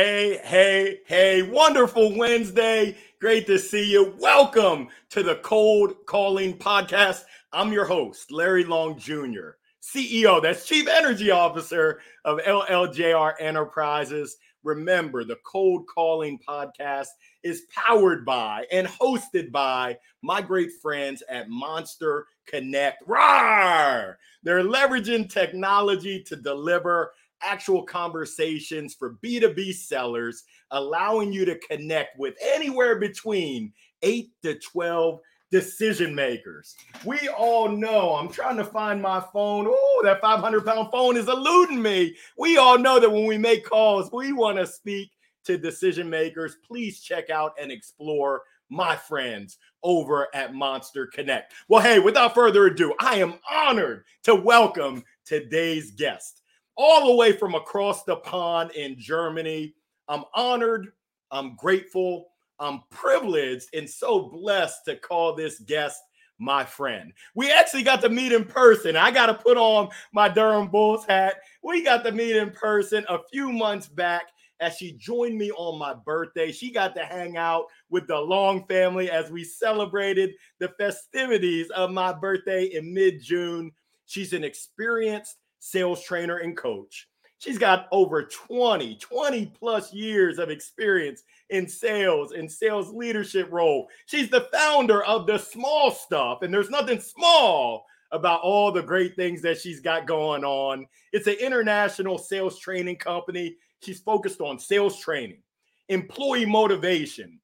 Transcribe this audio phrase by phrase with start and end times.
[0.00, 2.96] Hey, hey, hey, wonderful Wednesday.
[3.20, 4.14] Great to see you.
[4.20, 7.24] Welcome to the Cold Calling Podcast.
[7.52, 14.36] I'm your host, Larry Long Jr., CEO, that's Chief Energy Officer of LLJR Enterprises.
[14.62, 17.08] Remember, the Cold Calling Podcast
[17.42, 23.04] is powered by and hosted by my great friends at Monster Connect.
[23.08, 24.14] Rawr!
[24.44, 27.10] They're leveraging technology to deliver
[27.42, 35.20] actual conversations for B2B sellers, allowing you to connect with anywhere between 8 to 12
[35.50, 36.74] decision makers.
[37.04, 39.66] We all know, I'm trying to find my phone.
[39.68, 42.14] Oh, that 500 pound phone is eluding me.
[42.36, 45.10] We all know that when we make calls, we want to speak
[45.44, 46.56] to decision makers.
[46.66, 51.54] Please check out and explore my friends over at Monster Connect.
[51.68, 56.42] Well, hey, without further ado, I am honored to welcome today's guest
[56.78, 59.74] all the way from across the pond in Germany.
[60.08, 60.92] I'm honored,
[61.30, 62.28] I'm grateful,
[62.60, 66.00] I'm privileged, and so blessed to call this guest
[66.38, 67.12] my friend.
[67.34, 68.96] We actually got to meet in person.
[68.96, 71.36] I got to put on my Durham Bulls hat.
[71.62, 74.22] We got to meet in person a few months back
[74.60, 76.52] as she joined me on my birthday.
[76.52, 81.90] She got to hang out with the Long family as we celebrated the festivities of
[81.90, 83.72] my birthday in mid June.
[84.06, 87.08] She's an experienced sales trainer and coach.
[87.38, 93.88] She's got over 20, 20 plus years of experience in sales and sales leadership role.
[94.06, 99.14] She's the founder of the small stuff, and there's nothing small about all the great
[99.14, 100.86] things that she's got going on.
[101.12, 103.56] It's an international sales training company.
[103.84, 105.42] She's focused on sales training,
[105.88, 107.38] employee motivation,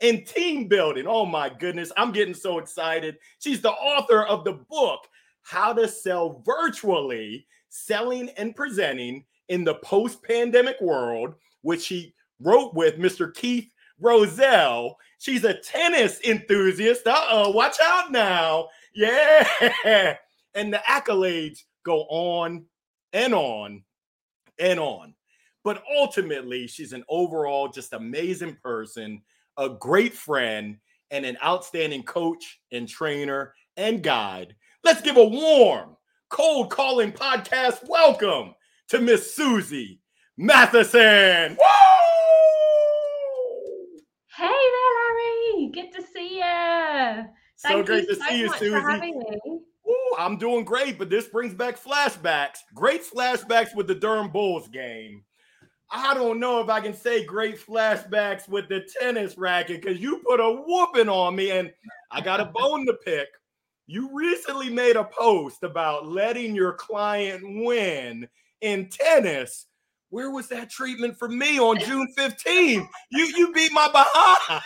[0.00, 1.06] and team building.
[1.08, 3.16] Oh my goodness, I'm getting so excited.
[3.40, 5.08] She's the author of the book,
[5.42, 12.74] How to Sell Virtually selling and presenting in the post pandemic world, which she wrote
[12.74, 13.34] with Mr.
[13.34, 14.96] Keith Roselle.
[15.18, 17.06] She's a tennis enthusiast.
[17.06, 18.68] Uh oh, watch out now.
[18.94, 20.16] Yeah.
[20.52, 22.64] And the accolades go on
[23.12, 23.84] and on
[24.58, 25.14] and on.
[25.62, 29.22] But ultimately, she's an overall just amazing person,
[29.56, 30.78] a great friend,
[31.12, 34.56] and an outstanding coach and trainer and guide.
[34.82, 35.96] Let's give a warm
[36.30, 37.86] cold calling podcast.
[37.88, 38.54] Welcome
[38.88, 40.00] to Miss Susie
[40.38, 41.56] Mathieson.
[41.56, 41.66] Woo!
[44.36, 45.70] Hey there, Larry.
[45.74, 47.24] Good to see you.
[47.56, 49.12] so great to so see you, Susie.
[49.88, 52.58] Ooh, I'm doing great, but this brings back flashbacks.
[52.74, 55.24] Great flashbacks with the Durham Bulls game.
[55.90, 60.22] I don't know if I can say great flashbacks with the tennis racket because you
[60.24, 61.72] put a whooping on me, and
[62.12, 63.26] I got a bone to pick.
[63.92, 68.28] You recently made a post about letting your client win
[68.60, 69.66] in tennis.
[70.10, 72.86] Where was that treatment for me on June 15th?
[73.10, 74.62] You you beat my behind.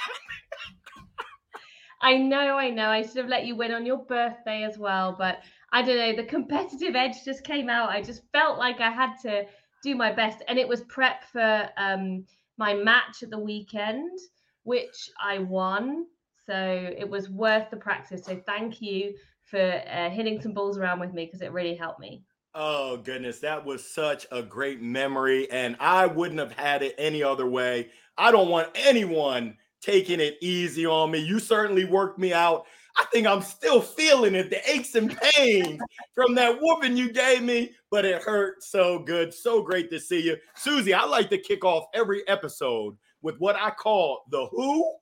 [2.03, 2.91] I know, I know.
[2.91, 5.39] I should have let you win on your birthday as well, but
[5.73, 6.15] I don't know.
[6.15, 7.89] The competitive edge just came out.
[7.89, 9.47] I just felt like I had to
[9.83, 12.27] do my best, and it was prep for um,
[12.59, 14.19] my match at the weekend,
[14.65, 16.09] which I won.
[16.47, 18.25] So it was worth the practice.
[18.25, 22.01] So thank you for uh, hitting some balls around with me because it really helped
[22.01, 22.23] me.
[22.55, 23.41] Oh, goodness.
[23.41, 25.51] That was such a great memory.
[25.51, 27.91] And I wouldn't have had it any other way.
[28.17, 31.19] I don't want anyone taking it easy on me.
[31.19, 32.67] You certainly worked me out.
[32.97, 35.81] I think I'm still feeling it, the aches and pains
[36.15, 39.35] from that whooping you gave me, but it hurt so good.
[39.35, 40.37] So great to see you.
[40.55, 44.95] Susie, I like to kick off every episode with what I call the who,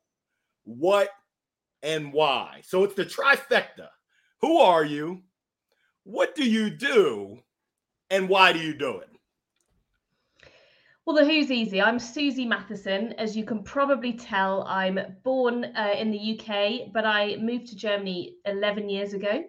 [0.64, 1.10] what,
[1.82, 2.60] and why.
[2.64, 3.88] So it's the trifecta.
[4.40, 5.22] Who are you?
[6.04, 7.38] What do you do?
[8.10, 9.08] And why do you do it?
[11.04, 11.82] Well, the who's easy.
[11.82, 13.12] I'm Susie Mathieson.
[13.18, 17.76] As you can probably tell, I'm born uh, in the UK, but I moved to
[17.76, 19.42] Germany 11 years ago.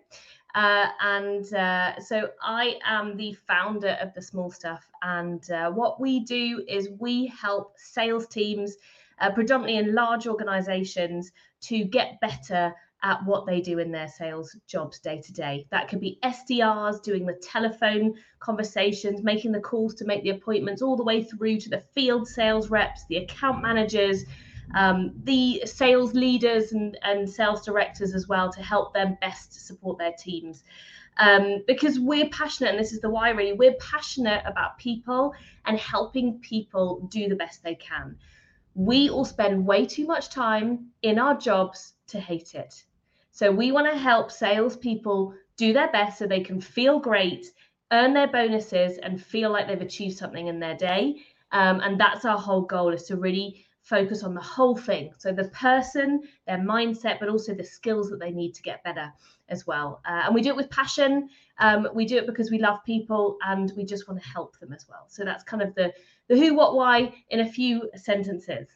[0.55, 4.83] Uh, and uh, so I am the founder of the Small Stuff.
[5.03, 8.77] And uh, what we do is we help sales teams,
[9.19, 11.31] uh, predominantly in large organizations,
[11.63, 12.73] to get better
[13.03, 15.67] at what they do in their sales jobs day to day.
[15.71, 20.81] That could be SDRs doing the telephone conversations, making the calls to make the appointments,
[20.81, 24.23] all the way through to the field sales reps, the account managers,
[24.75, 29.97] um, the sales leaders, and, and sales directors as well to help them best support
[29.97, 30.63] their teams.
[31.17, 35.33] Um, because we're passionate, and this is the why really, we're passionate about people
[35.65, 38.17] and helping people do the best they can
[38.75, 42.83] we all spend way too much time in our jobs to hate it.
[43.31, 47.47] So we want to help salespeople do their best so they can feel great,
[47.91, 51.15] earn their bonuses, and feel like they've achieved something in their day.
[51.51, 55.11] Um, and that's our whole goal is to really focus on the whole thing.
[55.17, 59.11] So the person, their mindset, but also the skills that they need to get better
[59.49, 60.01] as well.
[60.07, 61.29] Uh, and we do it with passion.
[61.59, 64.71] Um, we do it because we love people and we just want to help them
[64.73, 65.05] as well.
[65.09, 65.93] So that's kind of the
[66.29, 68.67] the who, what, why in a few sentences.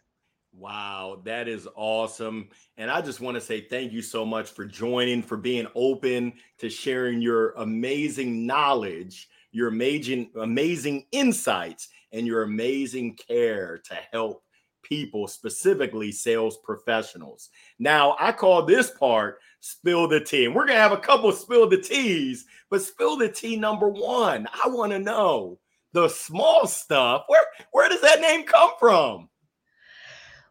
[0.53, 2.49] Wow, that is awesome.
[2.77, 6.33] And I just want to say thank you so much for joining, for being open
[6.57, 14.43] to sharing your amazing knowledge, your amazing, amazing insights, and your amazing care to help
[14.81, 17.49] people, specifically sales professionals.
[17.77, 20.45] Now, I call this part spill the tea.
[20.45, 23.89] And we're going to have a couple spill the teas, but spill the tea number
[23.89, 24.47] one.
[24.63, 25.59] I want to know
[26.01, 27.23] the small stuff.
[27.27, 29.29] Where where does that name come from?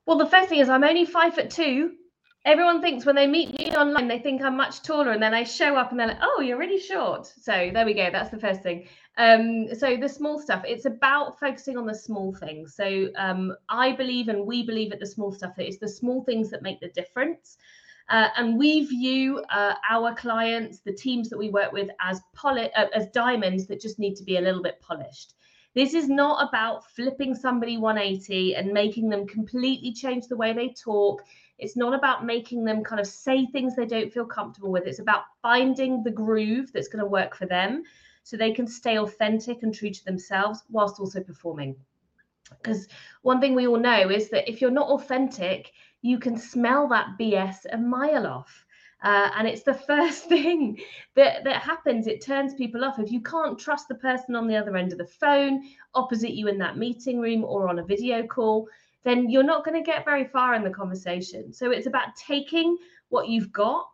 [0.05, 1.93] Well, the first thing is I'm only five foot two.
[2.45, 5.43] Everyone thinks when they meet me online, they think I'm much taller, and then I
[5.43, 8.09] show up and they're like, "Oh, you're really short." So there we go.
[8.11, 8.89] That's the first thing.
[9.19, 10.63] Um, so the small stuff.
[10.67, 12.75] It's about focusing on the small things.
[12.75, 16.25] So um, I believe, and we believe at the small stuff that it's the small
[16.25, 17.59] things that make the difference.
[18.09, 22.69] Uh, and we view uh, our clients, the teams that we work with, as uh,
[22.95, 25.35] as diamonds that just need to be a little bit polished.
[25.75, 30.71] This is not about flipping somebody 180 and making them completely change the way they
[30.71, 31.23] talk.
[31.59, 34.87] It's not about making them kind of say things they don't feel comfortable with.
[34.87, 37.83] It's about finding the groove that's going to work for them
[38.23, 41.77] so they can stay authentic and true to themselves whilst also performing.
[42.49, 42.89] Because
[43.23, 45.73] one thing we all know is that if you're not authentic,
[46.03, 48.65] you can smell that BS a mile off.
[49.03, 50.79] Uh, and it's the first thing
[51.15, 52.07] that, that happens.
[52.07, 52.99] It turns people off.
[52.99, 55.63] If you can't trust the person on the other end of the phone,
[55.95, 58.69] opposite you in that meeting room or on a video call,
[59.05, 61.53] then you're not going to get very far in the conversation.
[61.53, 62.77] So it's about taking
[63.09, 63.89] what you've got,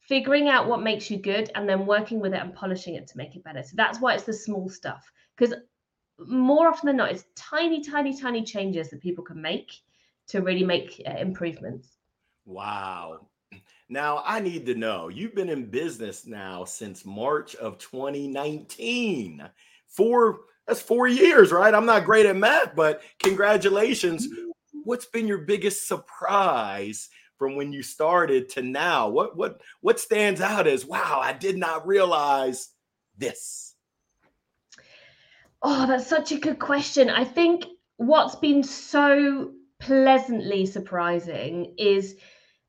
[0.00, 3.16] figuring out what makes you good, and then working with it and polishing it to
[3.16, 3.62] make it better.
[3.62, 5.10] So that's why it's the small stuff.
[5.36, 5.54] Because
[6.18, 9.72] more often than not, it's tiny, tiny, tiny changes that people can make
[10.28, 11.88] to really make uh, improvements.
[12.44, 13.28] Wow.
[13.88, 19.48] Now, I need to know you've been in business now since March of 2019.
[19.88, 21.74] Four, that's four years, right?
[21.74, 24.26] I'm not great at math, but congratulations.
[24.84, 29.08] What's been your biggest surprise from when you started to now?
[29.08, 32.70] What what what stands out as wow, I did not realize
[33.16, 33.74] this?
[35.62, 37.08] Oh, that's such a good question.
[37.08, 37.64] I think
[37.96, 42.16] what's been so pleasantly surprising is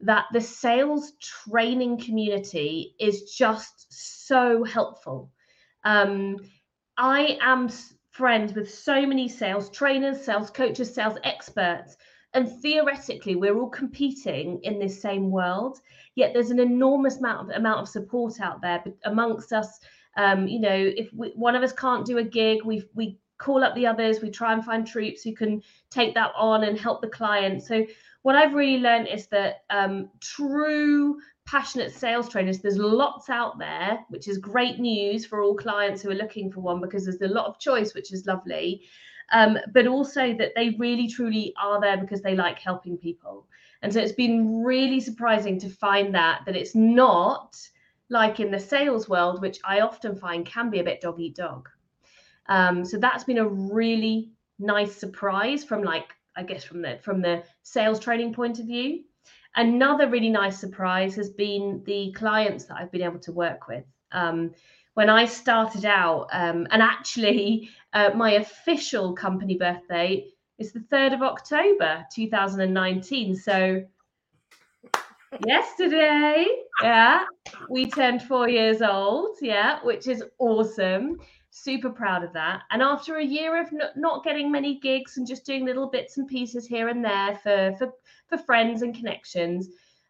[0.01, 5.31] that the sales training community is just so helpful.
[5.83, 6.37] Um,
[6.97, 7.69] I am
[8.11, 11.97] friends with so many sales trainers, sales coaches, sales experts,
[12.35, 15.79] and theoretically, we're all competing in this same world.
[16.15, 19.79] Yet there's an enormous amount of, amount of support out there amongst us.
[20.17, 23.63] Um, you know, if we, one of us can't do a gig, we've we call
[23.63, 24.21] up the others.
[24.21, 25.61] We try and find troops who can
[25.91, 27.61] take that on and help the client.
[27.61, 27.85] So
[28.23, 33.99] what I've really learned is that um, true passionate sales trainers, there's lots out there,
[34.09, 37.27] which is great news for all clients who are looking for one because there's a
[37.27, 38.81] lot of choice, which is lovely.
[39.31, 43.47] Um, but also that they really truly are there because they like helping people.
[43.83, 47.55] And so it's been really surprising to find that that it's not
[48.09, 51.35] like in the sales world, which I often find can be a bit dog eat
[51.35, 51.69] dog.
[52.47, 57.21] Um, so that's been a really nice surprise from like I guess from the from
[57.21, 59.03] the sales training point of view.
[59.55, 63.85] Another really nice surprise has been the clients that I've been able to work with.
[64.11, 64.51] Um,
[64.95, 71.15] when I started out, um, and actually uh, my official company birthday is the 3rd
[71.15, 73.35] of October 2019.
[73.35, 73.83] So
[75.45, 76.47] yesterday,
[76.81, 77.25] yeah,
[77.69, 81.17] we turned four years old, yeah, which is awesome
[81.55, 82.63] super proud of that.
[82.71, 86.17] And after a year of n- not getting many gigs and just doing little bits
[86.17, 87.93] and pieces here and there for for,
[88.27, 89.69] for friends and connections,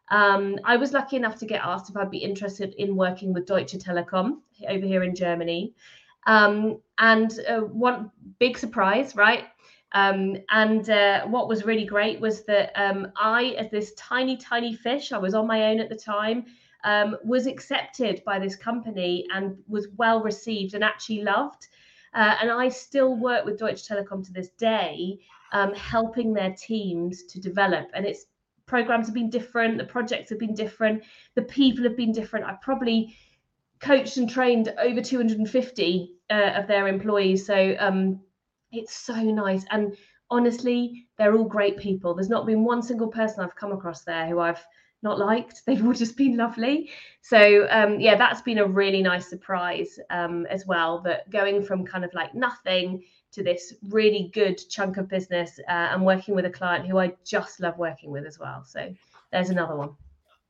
[0.10, 3.46] um, I was lucky enough to get asked if I'd be interested in working with
[3.46, 5.74] Deutsche Telekom over here in Germany.
[6.28, 9.46] Um, and uh, one big surprise, right?
[9.92, 14.76] Um, and uh, what was really great was that um, I, as this tiny, tiny
[14.76, 16.46] fish, I was on my own at the time
[16.86, 21.68] um, was accepted by this company and was well received and actually loved.
[22.14, 25.20] Uh, and I still work with Deutsche Telekom to this day,
[25.52, 27.88] um, helping their teams to develop.
[27.94, 28.28] And its
[28.68, 32.46] programs have been different, the projects have been different, the people have been different.
[32.46, 33.18] I've probably
[33.82, 37.46] coached and trained over 250 uh, of their employees.
[37.46, 38.22] So um,
[38.72, 39.66] it's so nice.
[39.72, 39.98] And
[40.30, 42.14] honestly, they're all great people.
[42.14, 44.64] There's not been one single person I've come across there who I've
[45.06, 45.62] not liked.
[45.66, 46.90] They've all just been lovely.
[47.22, 51.00] So um, yeah, that's been a really nice surprise um, as well.
[51.00, 55.72] That going from kind of like nothing to this really good chunk of business uh,
[55.92, 58.64] and working with a client who I just love working with as well.
[58.66, 58.94] So
[59.32, 59.92] there's another one.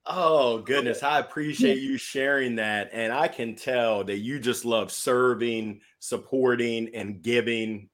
[0.07, 2.89] Oh goodness, I appreciate you sharing that.
[2.93, 7.89] And I can tell that you just love serving, supporting, and giving.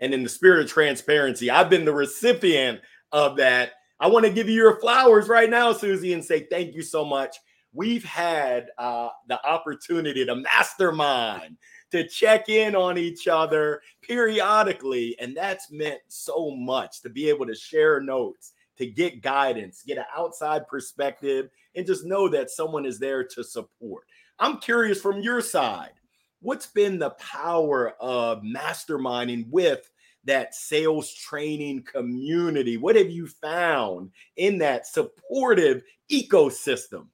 [0.00, 3.72] And in the spirit of transparency, I've been the recipient of that.
[4.00, 7.04] I want to give you your flowers right now, Susie, and say thank you so
[7.04, 7.36] much.
[7.72, 11.56] We've had uh, the opportunity to mastermind,
[11.90, 15.16] to check in on each other periodically.
[15.18, 19.98] And that's meant so much to be able to share notes to get guidance, get
[19.98, 24.04] an outside perspective, and just know that someone is there to support.
[24.38, 25.92] I'm curious from your side,
[26.40, 29.90] what's been the power of masterminding with
[30.24, 32.76] that sales training community?
[32.76, 37.06] What have you found in that supportive ecosystem?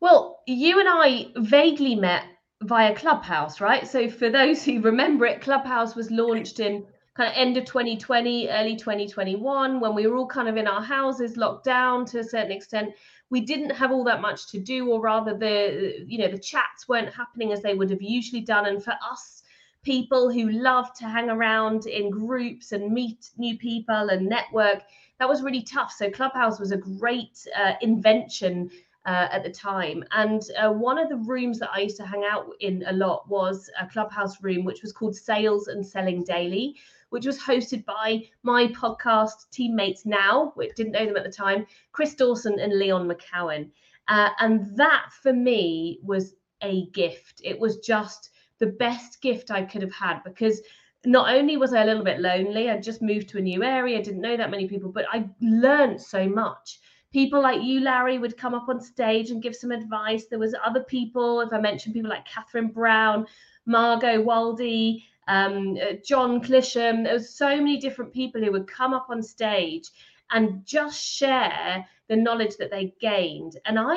[0.00, 2.24] Well, you and I vaguely met
[2.62, 3.86] via Clubhouse, right?
[3.86, 8.48] So, for those who remember it, Clubhouse was launched in kind of end of 2020,
[8.48, 12.24] early 2021, when we were all kind of in our houses, locked down to a
[12.24, 12.94] certain extent,
[13.30, 16.88] we didn't have all that much to do, or rather, the you know the chats
[16.88, 18.66] weren't happening as they would have usually done.
[18.66, 19.42] And for us,
[19.82, 24.82] people who love to hang around in groups and meet new people and network,
[25.18, 25.92] that was really tough.
[25.92, 28.70] So Clubhouse was a great uh, invention
[29.06, 30.04] uh, at the time.
[30.10, 33.28] And uh, one of the rooms that I used to hang out in a lot
[33.28, 36.76] was a clubhouse room, which was called Sales and Selling Daily,
[37.08, 41.66] which was hosted by my podcast teammates now, which didn't know them at the time,
[41.92, 43.70] Chris Dawson and Leon McCowan.
[44.08, 47.40] Uh, and that for me was a gift.
[47.44, 50.60] It was just the best gift I could have had because
[51.04, 54.02] not only was I a little bit lonely, I just moved to a new area,
[54.02, 56.80] didn't know that many people, but I learned so much.
[57.12, 60.26] People like you, Larry, would come up on stage and give some advice.
[60.26, 63.26] There was other people, if I mentioned people like Catherine Brown,
[63.64, 67.04] Margot Waldy, um, uh, John Clisham.
[67.04, 69.90] There was so many different people who would come up on stage
[70.30, 73.58] and just share the knowledge that they gained.
[73.64, 73.96] And I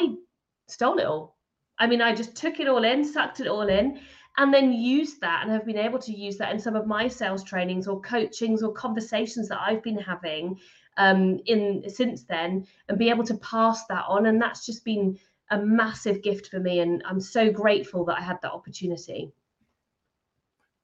[0.68, 1.38] stole it all.
[1.80, 4.00] I mean, I just took it all in, sucked it all in,
[4.38, 7.08] and then used that and have been able to use that in some of my
[7.08, 10.60] sales trainings or coachings or conversations that I've been having
[10.98, 14.28] um, in since then and be able to pass that on.
[14.28, 15.20] And that's just been
[15.50, 16.80] a massive gift for me.
[16.80, 19.32] And I'm so grateful that I had that opportunity.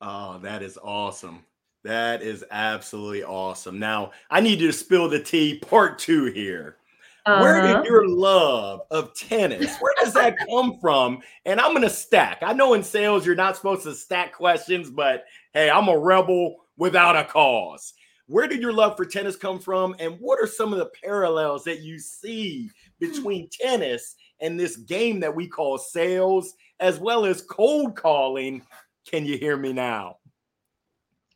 [0.01, 1.43] Oh, that is awesome.
[1.83, 3.79] That is absolutely awesome.
[3.79, 6.75] Now, I need you to spill the tea part two here.
[7.27, 7.41] Uh-huh.
[7.41, 7.83] Where did uh-huh.
[7.83, 11.19] your love of tennis, where does that come from?
[11.45, 12.39] And I'm going to stack.
[12.41, 16.55] I know in sales you're not supposed to stack questions, but hey, I'm a rebel
[16.77, 17.93] without a cause.
[18.27, 19.93] Where did your love for tennis come from?
[19.99, 22.69] And what are some of the parallels that you see
[22.99, 28.61] between tennis and this game that we call sales, as well as cold calling
[29.09, 30.17] can you hear me now?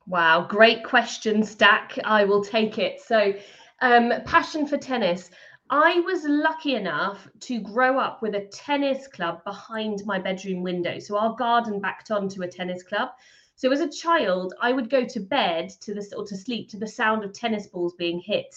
[0.08, 1.98] Wow, great question, Stack.
[2.04, 3.02] I will take it.
[3.02, 3.34] So,
[3.82, 5.32] um, passion for tennis.
[5.74, 11.00] I was lucky enough to grow up with a tennis club behind my bedroom window.
[11.00, 13.10] So, our garden backed onto a tennis club.
[13.56, 16.78] So, as a child, I would go to bed to the or to sleep to
[16.78, 18.54] the sound of tennis balls being hit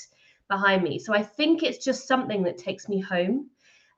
[0.49, 0.99] behind me.
[0.99, 3.49] So, I think it's just something that takes me home.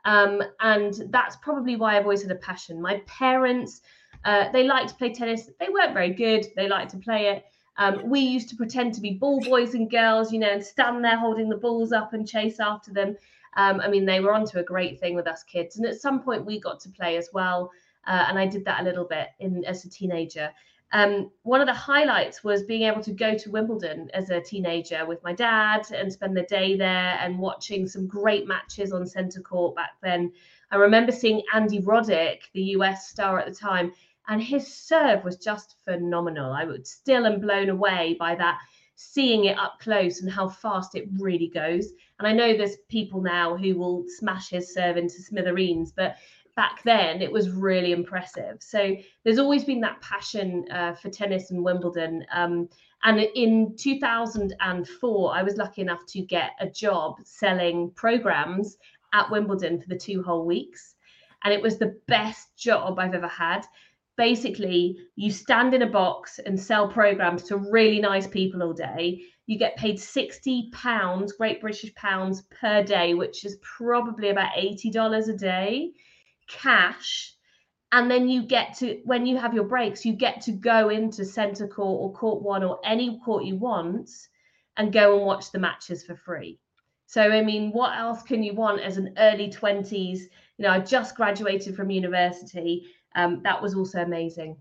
[0.05, 2.83] Um, and that's probably why I've always had a passion.
[2.83, 3.81] My parents
[4.27, 5.49] uh, they liked to play tennis.
[5.59, 6.47] They weren't very good.
[6.57, 7.45] They liked to play it.
[7.79, 11.05] Um, we used to pretend to be ball boys and girls, you know, and stand
[11.05, 13.17] there holding the balls up and chase after them.
[13.57, 15.77] Um, I mean, they were onto a great thing with us kids.
[15.77, 17.71] And at some point, we got to play as well.
[18.07, 20.51] Uh, and I did that a little bit in as a teenager.
[20.93, 25.05] Um, one of the highlights was being able to go to Wimbledon as a teenager
[25.05, 29.41] with my dad and spend the day there and watching some great matches on centre
[29.41, 30.33] court back then.
[30.71, 33.93] I remember seeing Andy Roddick, the US star at the time,
[34.29, 36.53] and his serve was just phenomenal.
[36.53, 38.59] I would still am blown away by that,
[38.97, 41.93] seeing it up close and how fast it really goes.
[42.19, 46.17] And I know there's people now who will smash his serve into smithereens, but
[46.57, 48.57] back then it was really impressive.
[48.61, 52.25] So there's always been that passion uh, for tennis and Wimbledon.
[52.33, 52.69] Um,
[53.05, 58.79] and in 2004, I was lucky enough to get a job selling programs
[59.13, 60.95] at Wimbledon for the two whole weeks.
[61.45, 63.67] And it was the best job I've ever had
[64.17, 69.21] basically you stand in a box and sell programs to really nice people all day
[69.47, 74.91] you get paid 60 pounds great british pounds per day which is probably about 80
[74.91, 75.93] dollars a day
[76.49, 77.35] cash
[77.93, 81.25] and then you get to when you have your breaks you get to go into
[81.25, 84.11] center court or court one or any court you want
[84.77, 86.59] and go and watch the matches for free
[87.07, 90.19] So, I mean, what else can you want as an early 20s?
[90.59, 92.87] You know, I just graduated from university.
[93.17, 94.57] Um, that was also amazing.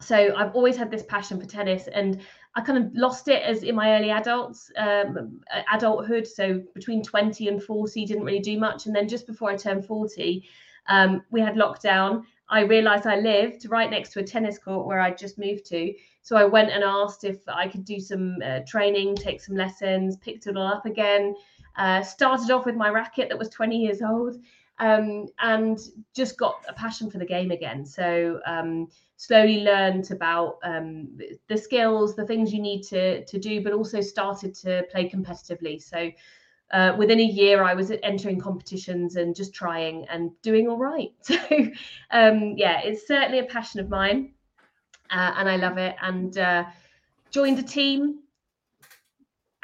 [0.00, 2.20] So, I've always had this passion for tennis, and
[2.56, 5.40] I kind of lost it as in my early adults, um,
[5.72, 6.26] adulthood.
[6.26, 8.86] So, between 20 and 40, didn't really do much.
[8.86, 10.44] And then just before I turned 40,
[10.88, 12.24] um, we had lockdown.
[12.48, 15.94] I realized I lived right next to a tennis court where I just moved to.
[16.22, 20.16] So I went and asked if I could do some uh, training, take some lessons,
[20.18, 21.34] picked it all up again.
[21.76, 24.36] Uh, started off with my racket that was 20 years old
[24.78, 25.78] um, and
[26.14, 27.84] just got a passion for the game again.
[27.84, 31.16] So um, slowly learned about um,
[31.48, 35.82] the skills, the things you need to, to do, but also started to play competitively.
[35.82, 36.10] So
[36.72, 41.12] uh, within a year, I was entering competitions and just trying and doing all right.
[41.22, 41.36] So
[42.10, 44.34] um, yeah, it's certainly a passion of mine
[45.10, 45.96] uh, and I love it.
[46.02, 46.64] And uh,
[47.30, 48.20] joined a team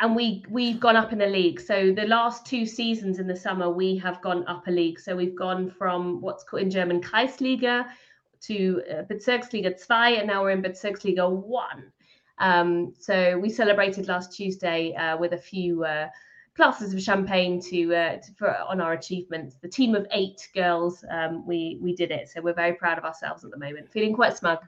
[0.00, 1.60] and we we've gone up in the league.
[1.60, 4.98] So the last two seasons in the summer, we have gone up a league.
[4.98, 7.86] So we've gone from what's called in German Kreisliga
[8.42, 11.92] to uh, Bezirksliga 2, and now we're in Bezirksliga 1.
[12.38, 16.08] Um, so we celebrated last Tuesday uh, with a few uh,
[16.56, 19.56] glasses of champagne to, uh, to, for on our achievements.
[19.60, 22.30] The team of eight girls, um, we we did it.
[22.30, 23.90] So we're very proud of ourselves at the moment.
[23.90, 24.60] Feeling quite smug.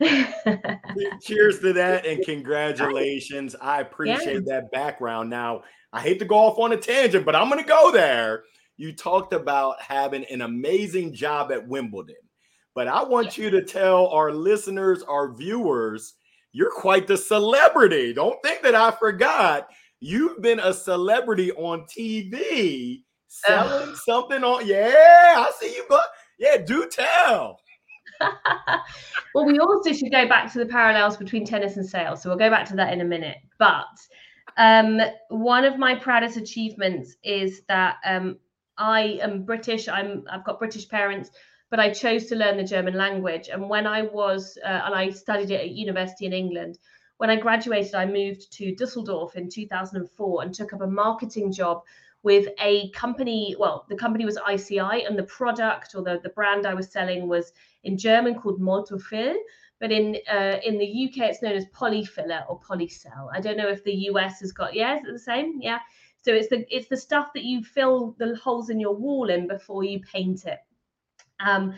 [1.22, 3.54] Cheers to that and congratulations.
[3.60, 4.60] I appreciate yeah.
[4.60, 5.30] that background.
[5.30, 8.44] Now, I hate to go off on a tangent, but I'm going to go there.
[8.76, 12.16] You talked about having an amazing job at Wimbledon,
[12.74, 13.44] but I want yeah.
[13.44, 16.14] you to tell our listeners, our viewers,
[16.52, 18.12] you're quite the celebrity.
[18.12, 19.68] Don't think that I forgot.
[20.00, 24.66] You've been a celebrity on TV selling something on.
[24.66, 26.08] Yeah, I see you, but
[26.38, 27.58] yeah, do tell.
[29.34, 32.22] well, we also should go back to the parallels between tennis and sales.
[32.22, 33.38] So we'll go back to that in a minute.
[33.58, 33.86] But
[34.56, 38.38] um, one of my proudest achievements is that um,
[38.78, 39.88] I am British.
[39.88, 41.30] I'm I've got British parents,
[41.70, 43.48] but I chose to learn the German language.
[43.48, 46.78] And when I was uh, and I studied it at university in England.
[47.18, 51.82] When I graduated, I moved to Dusseldorf in 2004 and took up a marketing job
[52.24, 53.54] with a company.
[53.58, 57.28] Well, the company was ICI, and the product or the, the brand I was selling
[57.28, 57.52] was
[57.84, 59.36] in German called Moltofill,
[59.80, 63.28] but in uh, in the UK it's known as Polyfilla or polycell.
[63.32, 65.58] I don't know if the US has got yeah, is it the same?
[65.60, 65.80] Yeah.
[66.22, 69.48] So it's the it's the stuff that you fill the holes in your wall in
[69.48, 70.60] before you paint it.
[71.40, 71.74] Um,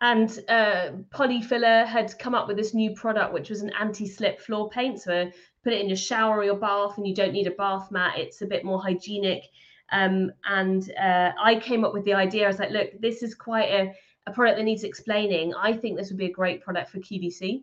[0.00, 4.70] and uh, Polyfilla had come up with this new product, which was an anti-slip floor
[4.70, 5.00] paint.
[5.00, 5.30] So
[5.64, 8.16] put it in your shower or your bath, and you don't need a bath mat.
[8.16, 9.44] It's a bit more hygienic.
[9.90, 12.44] Um, and uh, I came up with the idea.
[12.44, 13.92] I was like, look, this is quite a
[14.28, 17.62] a product that needs explaining, I think this would be a great product for QVC.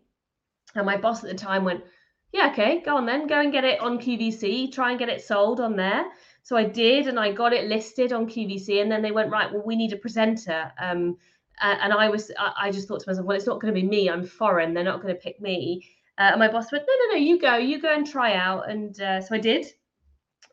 [0.74, 1.84] And my boss at the time went,
[2.32, 5.22] yeah, okay, go on then, go and get it on QVC, try and get it
[5.22, 6.06] sold on there.
[6.42, 8.82] So I did, and I got it listed on QVC.
[8.82, 10.72] And then they went, right, well, we need a presenter.
[10.78, 11.16] Um,
[11.60, 14.10] and I was, I just thought to myself, well, it's not going to be me.
[14.10, 14.74] I'm foreign.
[14.74, 15.88] They're not going to pick me.
[16.18, 18.70] Uh, and my boss went, no, no, no, you go, you go and try out.
[18.70, 19.66] And uh, so I did.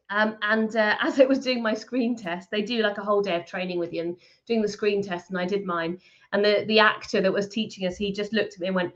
[0.10, 3.22] Um, and uh, as I was doing my screen test, they do like a whole
[3.22, 6.00] day of training with you and doing the screen test, and I did mine.
[6.32, 8.94] And the the actor that was teaching us, he just looked at me and went,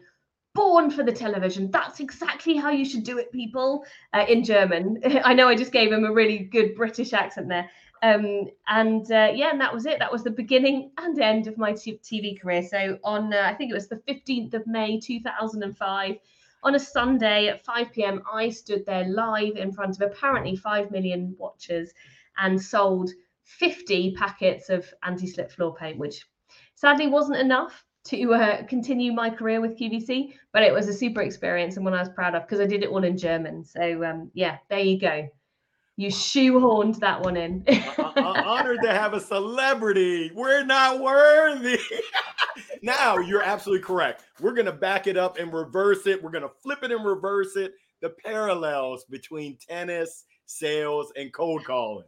[0.56, 1.70] "Born for the television.
[1.72, 5.72] That's exactly how you should do it, people." Uh, in German, I know I just
[5.72, 7.70] gave him a really good British accent there.
[8.04, 10.00] Um, and uh, yeah, and that was it.
[10.00, 12.62] That was the beginning and end of my t- TV career.
[12.62, 16.18] So on, uh, I think it was the 15th of May 2005
[16.64, 20.92] on a Sunday at 5 p.m., I stood there live in front of apparently 5
[20.92, 21.94] million watchers
[22.38, 23.12] and sold
[23.44, 26.26] 50 packets of anti slip floor paint, which
[26.76, 31.22] sadly wasn't enough to uh, continue my career with QVC, but it was a super
[31.22, 33.66] experience and one I was proud of because I did it all in German.
[33.66, 35.28] So, um, yeah, there you go.
[35.98, 37.66] You shoehorned that one in.
[38.08, 40.32] honored to have a celebrity.
[40.34, 41.80] We're not worthy.
[42.82, 44.24] now you're absolutely correct.
[44.40, 46.22] We're gonna back it up and reverse it.
[46.22, 47.74] We're gonna flip it and reverse it.
[48.02, 52.06] The parallels between tennis, sales, and cold calling.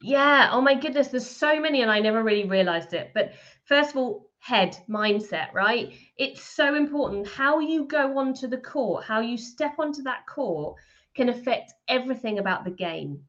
[0.00, 0.50] Yeah.
[0.52, 1.08] Oh my goodness.
[1.08, 3.12] There's so many, and I never really realized it.
[3.14, 3.34] But
[3.64, 5.94] first of all, head mindset, right?
[6.18, 10.76] It's so important how you go onto the court, how you step onto that court
[11.16, 13.22] can affect everything about the game.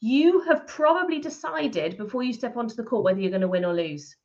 [0.00, 3.64] You have probably decided before you step onto the court whether you're going to win
[3.64, 4.16] or lose.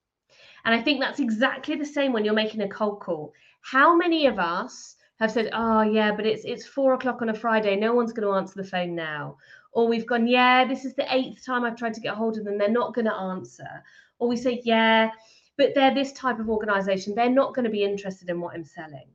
[0.64, 3.34] And I think that's exactly the same when you're making a cold call.
[3.62, 7.34] How many of us have said, "Oh yeah, but it's it's four o'clock on a
[7.34, 7.76] Friday.
[7.76, 9.38] No one's going to answer the phone now,"
[9.72, 12.44] or we've gone, "Yeah, this is the eighth time I've tried to get hold of
[12.44, 12.58] them.
[12.58, 13.84] They're not going to answer,"
[14.20, 15.12] or we say, "Yeah,
[15.58, 17.14] but they're this type of organization.
[17.14, 19.10] They're not going to be interested in what I'm selling."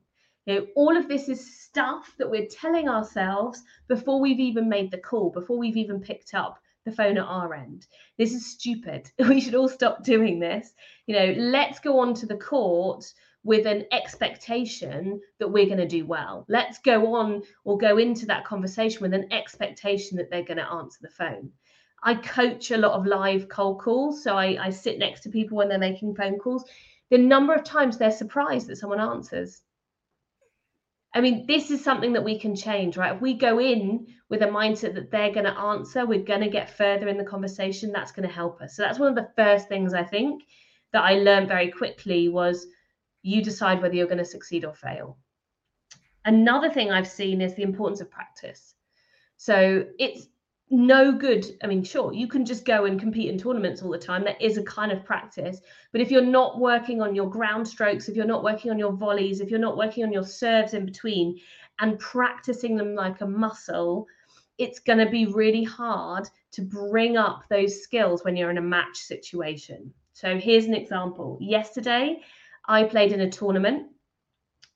[0.47, 4.93] You know, all of this is stuff that we're telling ourselves before we've even made
[4.93, 7.87] the call, before we've even picked up the phone at our end.
[8.17, 9.11] This is stupid.
[9.19, 10.73] We should all stop doing this.
[11.07, 13.05] You know, let's go on to the court
[13.45, 16.47] with an expectation that we're going to do well.
[16.49, 20.73] Let's go on or go into that conversation with an expectation that they're going to
[20.73, 21.53] answer the phone.
[22.03, 24.23] I coach a lot of live cold calls.
[24.23, 26.65] So I, I sit next to people when they're making phone calls.
[27.11, 29.63] The number of times they're surprised that someone answers.
[31.17, 33.15] I mean, this is something that we can change, right?
[33.15, 36.51] If we go in with a mindset that they're going to answer, we're going to
[36.51, 37.91] get further in the conversation.
[37.91, 38.77] That's going to help us.
[38.77, 40.43] So that's one of the first things I think
[40.93, 42.67] that I learned very quickly was
[43.23, 45.17] you decide whether you're going to succeed or fail.
[46.27, 48.75] Another thing I've seen is the importance of practice.
[49.39, 50.29] So it's
[50.71, 51.47] no good.
[51.63, 54.25] I mean, sure, you can just go and compete in tournaments all the time.
[54.25, 55.61] That is a kind of practice.
[55.93, 58.93] But if you're not working on your ground strokes, if you're not working on your
[58.93, 61.39] volleys, if you're not working on your serves in between
[61.79, 64.07] and practicing them like a muscle,
[64.59, 68.63] it's going to be really hard to bring up those skills when you're in a
[68.63, 69.93] match situation.
[70.15, 71.39] So here's an example.
[71.41, 72.23] Yesterday,
[72.67, 73.89] I played in a tournament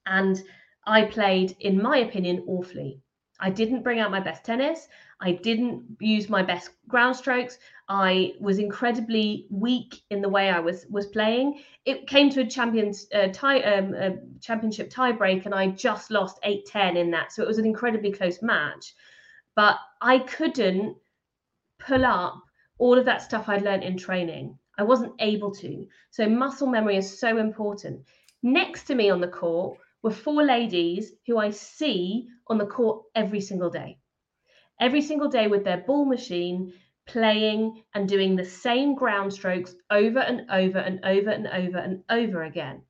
[0.07, 0.41] and
[0.87, 3.01] I played, in my opinion, awfully.
[3.41, 4.87] I didn't bring out my best tennis.
[5.23, 7.59] I didn't use my best ground strokes.
[7.89, 11.63] I was incredibly weak in the way I was was playing.
[11.85, 16.41] It came to a champions uh, tie um, a championship tiebreak, and I just lost
[16.43, 17.33] 8-10 in that.
[17.33, 18.95] So it was an incredibly close match.
[19.57, 20.97] But I couldn't
[21.79, 22.43] pull up
[22.79, 24.59] all of that stuff I'd learned in training.
[24.79, 25.87] I wasn't able to.
[26.11, 28.07] So muscle memory is so important.
[28.43, 33.05] Next to me on the court were four ladies who I see on the court
[33.15, 34.00] every single day
[34.81, 36.73] every single day with their ball machine,
[37.07, 42.03] playing and doing the same ground strokes over and over and over and over and
[42.09, 42.83] over again.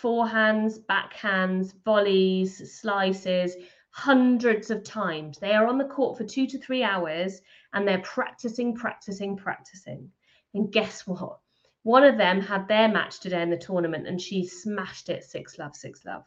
[0.00, 3.54] Forehands, backhands, volleys, slices,
[3.90, 5.38] hundreds of times.
[5.38, 7.40] They are on the court for two to three hours
[7.74, 10.10] and they're practicing, practicing, practicing.
[10.54, 11.38] And guess what?
[11.82, 15.58] One of them had their match today in the tournament and she smashed it six
[15.58, 16.24] love, six love.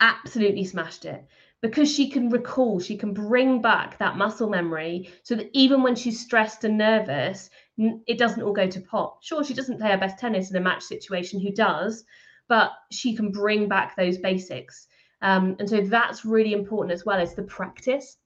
[0.00, 1.26] Absolutely smashed it
[1.64, 5.94] because she can recall, she can bring back that muscle memory so that even when
[5.94, 7.48] she's stressed and nervous,
[7.78, 9.16] it doesn't all go to pot.
[9.22, 12.04] Sure, she doesn't play her best tennis in a match situation, who does,
[12.48, 14.88] but she can bring back those basics.
[15.22, 18.18] Um, and so that's really important as well as the practice.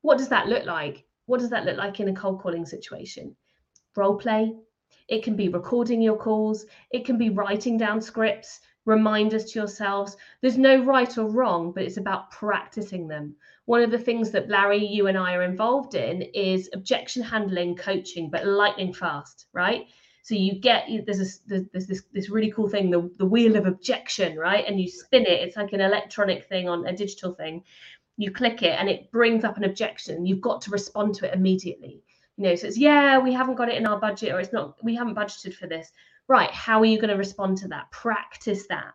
[0.00, 1.04] What does that look like?
[1.26, 3.36] What does that look like in a cold calling situation?
[3.94, 4.52] Role play.
[5.06, 6.66] It can be recording your calls.
[6.90, 10.16] It can be writing down scripts reminders to yourselves.
[10.40, 13.34] There's no right or wrong, but it's about practicing them.
[13.66, 17.76] One of the things that Larry, you and I are involved in is objection handling
[17.76, 19.86] coaching, but lightning fast, right?
[20.22, 23.66] So you get there's this there's this this really cool thing, the the wheel of
[23.66, 24.64] objection, right?
[24.66, 25.40] And you spin it.
[25.40, 27.64] It's like an electronic thing on a digital thing.
[28.16, 30.26] You click it and it brings up an objection.
[30.26, 32.02] You've got to respond to it immediately.
[32.36, 34.76] You know, so it's yeah, we haven't got it in our budget, or it's not,
[34.82, 35.90] we haven't budgeted for this
[36.30, 37.90] right, how are you going to respond to that?
[37.90, 38.94] Practice that.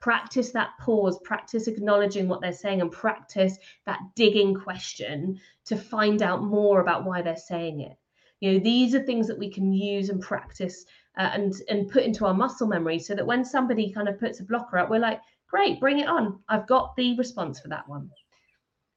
[0.00, 6.20] Practice that pause, practice acknowledging what they're saying, and practice that digging question to find
[6.20, 7.96] out more about why they're saying it.
[8.40, 10.84] You know, these are things that we can use and practice
[11.16, 14.40] uh, and and put into our muscle memory, so that when somebody kind of puts
[14.40, 16.40] a blocker up, we're like, great, bring it on.
[16.50, 18.10] I've got the response for that one.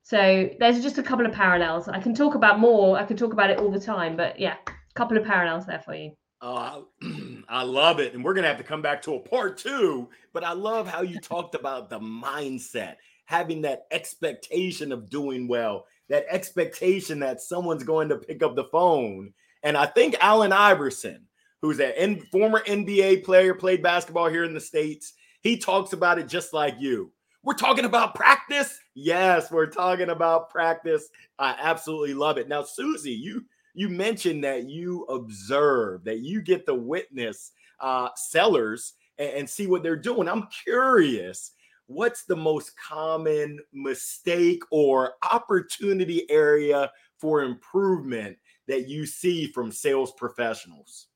[0.04, 1.88] So there's just a couple of parallels.
[1.88, 2.98] I can talk about more.
[2.98, 5.80] I could talk about it all the time, but yeah, a couple of parallels there
[5.80, 6.12] for you.
[6.42, 6.82] Uh,
[7.50, 8.14] I love it.
[8.14, 10.10] And we're going to have to come back to a part two.
[10.34, 15.86] But I love how you talked about the mindset, having that expectation of doing well,
[16.10, 19.34] that expectation that someone's going to pick up the phone.
[19.64, 21.26] And I think Allen Iverson,
[21.62, 26.28] who's a former NBA player, played basketball here in the States, he talks about it
[26.28, 27.12] just like you.
[27.44, 28.78] We're talking about practice.
[28.94, 31.08] Yes, we're talking about practice.
[31.40, 32.50] I absolutely love it.
[32.50, 33.46] Now, Susie, you
[33.78, 39.68] you mentioned that you observe, that you get to witness uh, sellers and, and see
[39.68, 40.28] what they're doing.
[40.28, 41.52] I'm curious
[41.86, 48.36] what's the most common mistake or opportunity area for improvement
[48.68, 51.08] that you see from sales professionals?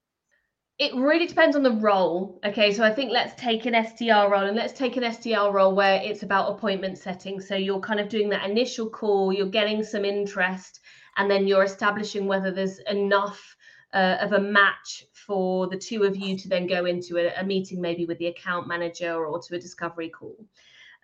[0.77, 2.39] It really depends on the role.
[2.45, 5.75] Okay, so I think let's take an SDR role and let's take an SDR role
[5.75, 7.41] where it's about appointment setting.
[7.41, 10.79] So you're kind of doing that initial call, you're getting some interest,
[11.17, 13.55] and then you're establishing whether there's enough
[13.93, 17.43] uh, of a match for the two of you to then go into a, a,
[17.43, 20.35] meeting maybe with the account manager or to a discovery call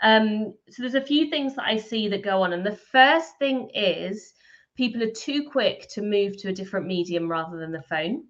[0.01, 3.37] um, so there's a few things that i see that go on and the first
[3.39, 4.33] thing is
[4.75, 8.23] people are too quick to move to a different medium rather than the phone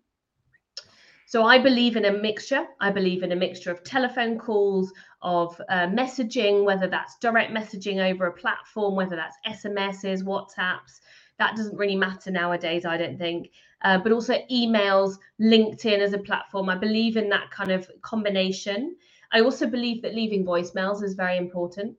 [1.28, 2.66] so I believe in a mixture.
[2.80, 7.98] I believe in a mixture of telephone calls, of uh, messaging, whether that's direct messaging
[7.98, 11.02] over a platform, whether that's SMSs, WhatsApps,
[11.40, 13.52] that doesn't really matter nowadays, I don't think.
[13.84, 16.70] Uh, but also emails, LinkedIn as a platform.
[16.70, 18.96] I believe in that kind of combination.
[19.32, 21.96] I also believe that leaving voicemails is very important.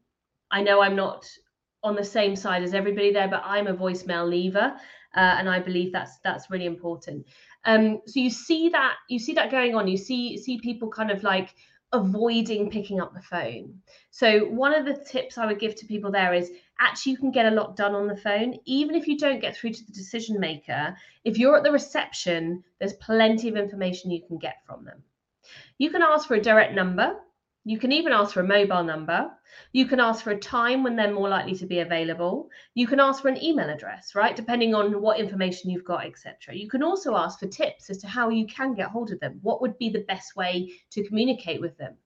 [0.50, 1.28] I know I'm not
[1.82, 4.74] on the same side as everybody there, but I'm a voicemail leaver,
[5.14, 7.26] uh, and I believe that's that's really important.
[7.64, 9.86] Um, so you see that you see that going on.
[9.86, 11.54] You see see people kind of like
[11.92, 13.74] avoiding picking up the phone.
[14.10, 17.30] So one of the tips I would give to people there is actually you can
[17.30, 19.92] get a lot done on the phone even if you don't get through to the
[19.92, 20.96] decision maker.
[21.24, 25.02] If you're at the reception, there's plenty of information you can get from them.
[25.78, 27.16] You can ask for a direct number
[27.68, 29.30] you can even ask for a mobile number.
[29.72, 32.48] You can ask for a time when they're more likely to be available.
[32.72, 34.34] You can ask for an email address, right?
[34.34, 36.54] Depending on what information you've got, etc.
[36.54, 39.38] You can also ask for tips as to how you can get hold of them.
[39.42, 41.98] What would be the best way to communicate with them?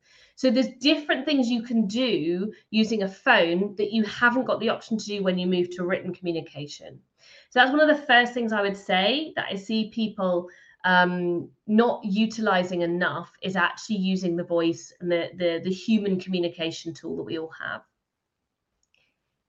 [0.42, 4.70] So there's different things you can do using a phone that you haven't got the
[4.70, 6.98] option to do when you move to written communication.
[7.50, 10.48] So that's one of the first things I would say that I see people
[10.84, 16.92] um, not utilizing enough is actually using the voice and the, the, the human communication
[16.92, 17.82] tool that we all have.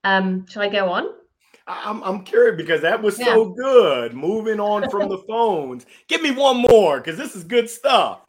[0.04, 1.08] Um, shall I go on?
[1.66, 3.34] I'm, I'm curious because that was yeah.
[3.34, 4.14] so good.
[4.14, 5.88] Moving on from the phones.
[6.08, 8.20] Give me one more because this is good stuff.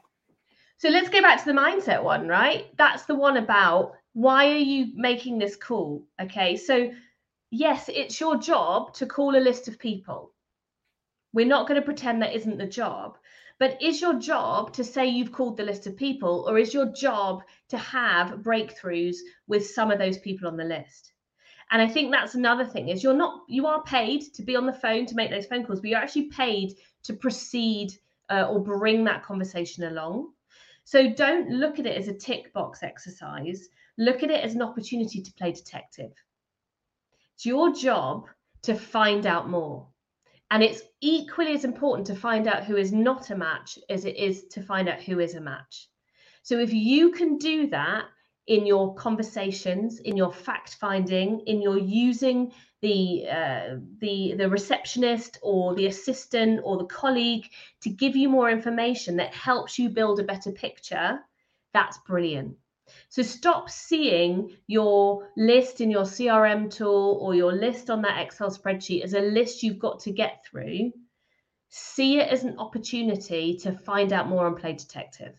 [0.84, 2.66] So let's go back to the mindset one, right?
[2.76, 6.06] That's the one about why are you making this call?
[6.20, 6.58] Okay.
[6.58, 6.92] So,
[7.50, 10.34] yes, it's your job to call a list of people.
[11.32, 13.16] We're not going to pretend that isn't the job.
[13.58, 16.92] But is your job to say you've called the list of people, or is your
[16.92, 19.16] job to have breakthroughs
[19.46, 21.14] with some of those people on the list?
[21.70, 24.66] And I think that's another thing is you're not you are paid to be on
[24.66, 27.94] the phone to make those phone calls, but you're actually paid to proceed
[28.28, 30.33] uh, or bring that conversation along.
[30.84, 33.68] So don't look at it as a tick box exercise.
[33.96, 36.12] Look at it as an opportunity to play detective.
[37.34, 38.26] It's your job
[38.62, 39.88] to find out more.
[40.50, 44.16] And it's equally as important to find out who is not a match as it
[44.16, 45.88] is to find out who is a match.
[46.42, 48.04] So if you can do that
[48.46, 52.52] in your conversations, in your fact finding, in your using
[52.82, 57.48] the uh, the the receptionist or the assistant or the colleague
[57.80, 61.18] to give you more information that helps you build a better picture,
[61.72, 62.56] that's brilliant.
[63.08, 68.50] So stop seeing your list in your CRM tool or your list on that Excel
[68.50, 70.92] spreadsheet as a list you've got to get through.
[71.70, 75.34] See it as an opportunity to find out more and play detective.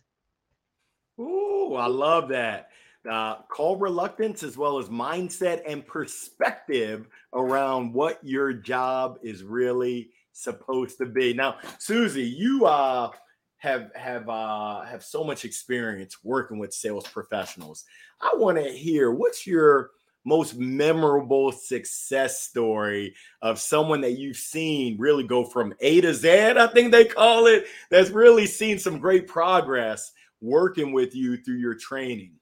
[1.20, 2.70] Ooh, I love that.
[3.10, 10.10] Uh, call reluctance as well as mindset and perspective around what your job is really
[10.32, 11.34] supposed to be.
[11.34, 13.12] Now, Susie, you uh
[13.58, 17.86] have have uh, have so much experience working with sales professionals.
[18.22, 19.92] I want to hear what's your
[20.26, 26.30] most memorable success story of someone that you've seen really go from A to Z,
[26.30, 31.58] I think they call it, that's really seen some great progress working with you through
[31.58, 32.34] your training.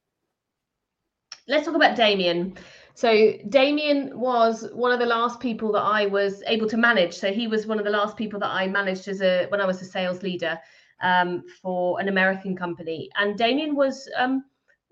[1.47, 2.57] Let's talk about Damien.
[2.95, 7.15] So Damien was one of the last people that I was able to manage.
[7.15, 9.65] So he was one of the last people that I managed as a when I
[9.65, 10.59] was a sales leader
[11.01, 13.09] um, for an American company.
[13.17, 14.43] And Damien was um,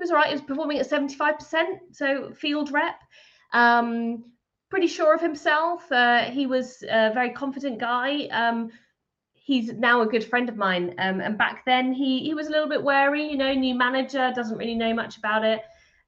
[0.02, 0.28] was all right.
[0.28, 2.96] He was performing at 75%, so field rep.
[3.54, 4.26] Um,
[4.70, 5.90] pretty sure of himself.
[5.92, 8.26] Uh, he was a very confident guy.
[8.32, 8.72] Um,
[9.34, 10.96] he's now a good friend of mine.
[10.98, 14.32] Um, and back then he he was a little bit wary, you know, new manager,
[14.36, 15.62] doesn't really know much about it.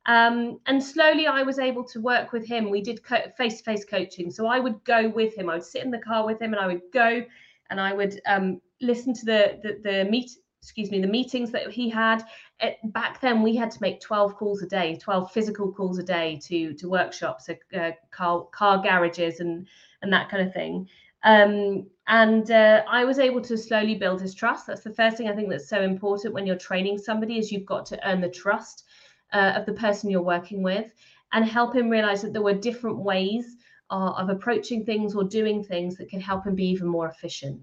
[0.06, 2.70] Um, and slowly I was able to work with him.
[2.70, 3.00] We did
[3.38, 4.32] face to face coaching.
[4.32, 5.50] So I would go with him.
[5.50, 7.24] I would sit in the car with him and I would go
[7.70, 11.70] and I would um, listen to the, the, the meet excuse me the meetings that
[11.70, 12.24] he had
[12.62, 16.04] it, back then we had to make 12 calls a day 12 physical calls a
[16.04, 19.68] day to to workshops uh, car car garages and
[20.02, 20.88] and that kind of thing
[21.24, 25.28] um, and uh, i was able to slowly build his trust that's the first thing
[25.28, 28.30] i think that's so important when you're training somebody is you've got to earn the
[28.30, 28.86] trust
[29.34, 30.92] uh, of the person you're working with
[31.34, 33.58] and help him realize that there were different ways
[33.90, 37.60] uh, of approaching things or doing things that can help him be even more efficient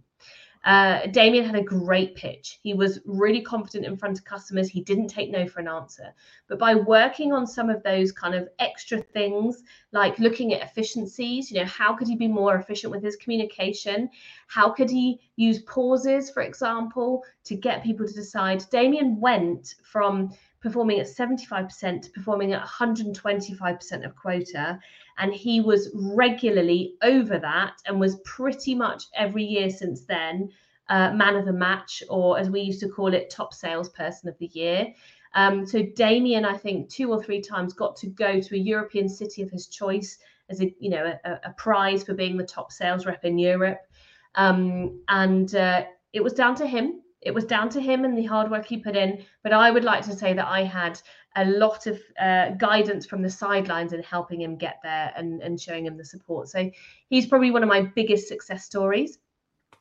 [0.64, 2.58] uh, Damien had a great pitch.
[2.62, 4.68] He was really confident in front of customers.
[4.68, 6.12] He didn't take no for an answer.
[6.48, 11.50] But by working on some of those kind of extra things, like looking at efficiencies,
[11.50, 14.10] you know, how could he be more efficient with his communication?
[14.48, 18.62] How could he use pauses, for example, to get people to decide?
[18.70, 20.30] Damien went from
[20.60, 24.78] performing at 75% to performing at 125% of quota.
[25.18, 30.50] And he was regularly over that and was pretty much every year since then
[30.90, 34.36] uh, man of the match, or as we used to call it, top salesperson of
[34.38, 34.92] the year.
[35.34, 39.08] Um, so Damien, I think, two or three times got to go to a European
[39.08, 40.18] city of his choice
[40.50, 43.80] as a you know a, a prize for being the top sales rep in Europe,
[44.34, 47.00] um, and uh, it was down to him.
[47.22, 49.24] It was down to him and the hard work he put in.
[49.42, 51.00] But I would like to say that I had
[51.36, 55.60] a lot of uh, guidance from the sidelines in helping him get there and, and
[55.60, 56.48] showing him the support.
[56.48, 56.70] So
[57.08, 59.18] he's probably one of my biggest success stories.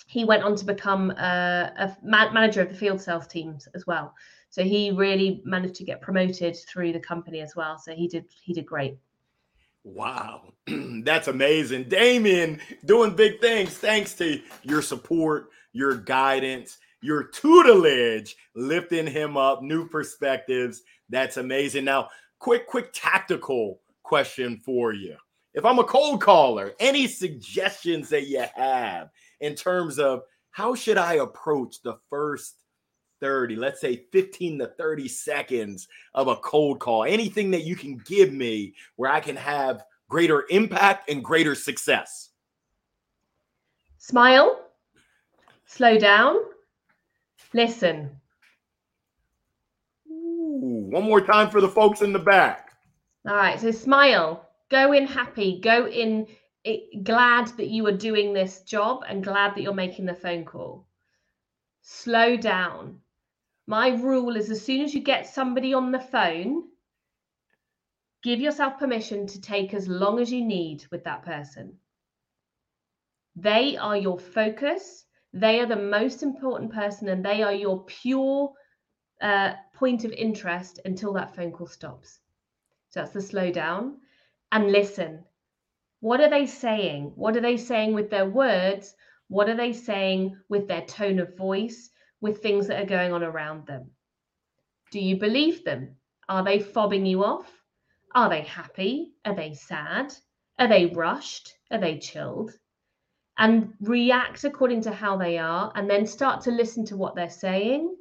[0.08, 3.88] He went on to become a, a man- manager of the field sales teams as
[3.88, 4.14] well.
[4.50, 7.78] So he really managed to get promoted through the company as well.
[7.78, 8.98] So he did he did great.
[9.84, 10.54] Wow,
[11.04, 11.86] that's amazing.
[11.86, 19.62] Damien doing big things thanks to your support, your guidance, your tutelage, lifting him up,
[19.62, 20.82] new perspectives.
[21.10, 21.86] That's amazing.
[21.86, 22.10] Now,
[22.40, 25.16] quick, quick tactical question for you.
[25.54, 29.10] If I'm a cold caller, any suggestions that you have
[29.40, 32.56] in terms of how should I approach the first
[33.20, 37.04] 30, let's say 15 to 30 seconds of a cold call.
[37.04, 42.30] Anything that you can give me where I can have greater impact and greater success.
[43.98, 44.60] Smile,
[45.66, 46.38] slow down,
[47.54, 48.12] listen.
[50.10, 52.72] Ooh, one more time for the folks in the back.
[53.28, 56.28] All right, so smile, go in happy, go in
[56.64, 60.46] it, glad that you are doing this job and glad that you're making the phone
[60.46, 60.88] call.
[61.82, 63.00] Slow down,
[63.70, 66.64] my rule is as soon as you get somebody on the phone,
[68.24, 71.78] give yourself permission to take as long as you need with that person.
[73.36, 75.06] They are your focus.
[75.34, 78.54] They are the most important person and they are your pure
[79.22, 82.20] uh, point of interest until that phone call stops.
[82.90, 83.98] So that's the slow down
[84.52, 85.24] and listen.
[86.00, 87.12] What are they saying?
[87.16, 88.96] What are they saying with their words?
[89.28, 91.90] What are they saying with their tone of voice?
[92.22, 93.92] with things that are going on around them?
[94.92, 95.96] Do you believe them?
[96.28, 97.50] Are they fobbing you off?
[98.14, 99.14] Are they happy?
[99.26, 100.14] Are they sad?
[100.58, 101.54] Are they rushed?
[101.72, 102.52] Are they chilled?
[103.40, 107.30] And react according to how they are, and then start to listen to what they're
[107.30, 107.96] saying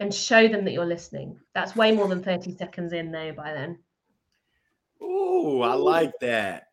[0.00, 1.38] and show them that you're listening.
[1.54, 3.78] That's way more than 30 seconds in, though, by then.
[5.02, 6.68] Oh, I like that.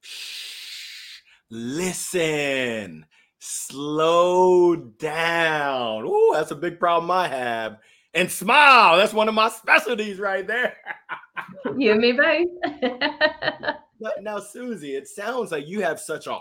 [0.00, 3.06] Shh, listen
[3.46, 6.04] slow down.
[6.06, 7.78] Oh, that's a big problem I have.
[8.12, 8.96] And smile.
[8.96, 10.76] That's one of my specialties right there.
[11.76, 12.48] you and me both.
[14.00, 16.34] but now, Susie, it sounds like you have such a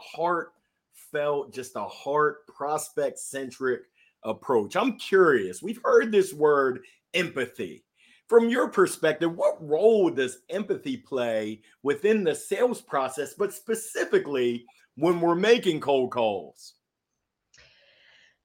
[0.95, 3.81] heartfelt, just a heart prospect centric
[4.23, 4.75] approach.
[4.75, 5.61] I'm curious.
[5.61, 6.81] We've heard this word
[7.13, 7.83] empathy.
[8.27, 15.21] From your perspective, what role does empathy play within the sales process, but specifically when
[15.21, 16.73] we're making cold calls?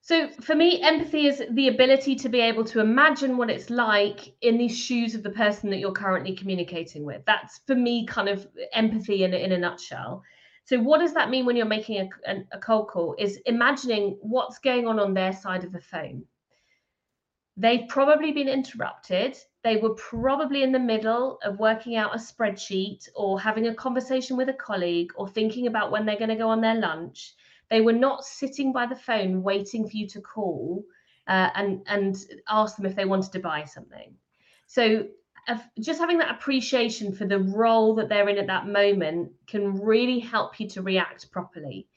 [0.02, 4.34] So for me, empathy is the ability to be able to imagine what it's like
[4.42, 7.22] in the shoes of the person that you're currently communicating with.
[7.26, 10.22] That's for me kind of empathy in, in a nutshell.
[10.70, 13.16] So what does that mean when you're making a, a, cold call?
[13.18, 16.22] Is imagining what's going on on their side of the phone.
[17.56, 19.37] They've probably been interrupted.
[19.64, 24.37] They were probably in the middle of working out a spreadsheet or having a conversation
[24.37, 27.35] with a colleague or thinking about when they're going to go on their lunch
[27.68, 30.85] they were not sitting by the phone waiting for you to call
[31.28, 32.16] uh, and and
[32.48, 34.12] ask them if they wanted to buy something.
[34.66, 35.06] So
[35.78, 40.18] just having that appreciation for the role that they're in at that moment can really
[40.18, 41.88] help you to react properly.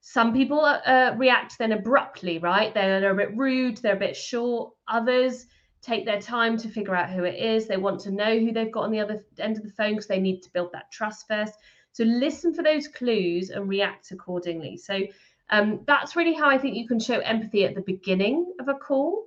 [0.00, 2.72] Some people uh, uh react then abruptly, right?
[2.72, 4.72] They're, a bit rude, they're a bit short.
[4.88, 5.46] Others
[5.80, 7.66] take their time to figure out who it is.
[7.66, 10.06] They want to know who they've got on the other end of the phone because
[10.06, 11.54] they need to build that trust first.
[11.92, 14.76] So listen for those clues and react accordingly.
[14.76, 15.00] So
[15.50, 18.74] um, that's really how I think you can show empathy at the beginning of a
[18.74, 19.24] call.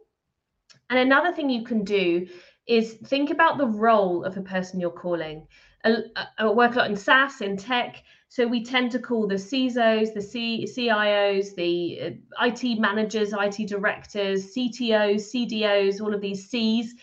[0.90, 2.28] And another thing you can do
[2.72, 5.46] is think about the role of the person you're calling.
[5.84, 8.04] I, work a lot in SaaS, in tech.
[8.30, 13.68] So we tend to call the CISOs, the C, CIOs, the uh, IT managers, IT
[13.68, 16.94] directors, CTOs, CDOs, all of these Cs.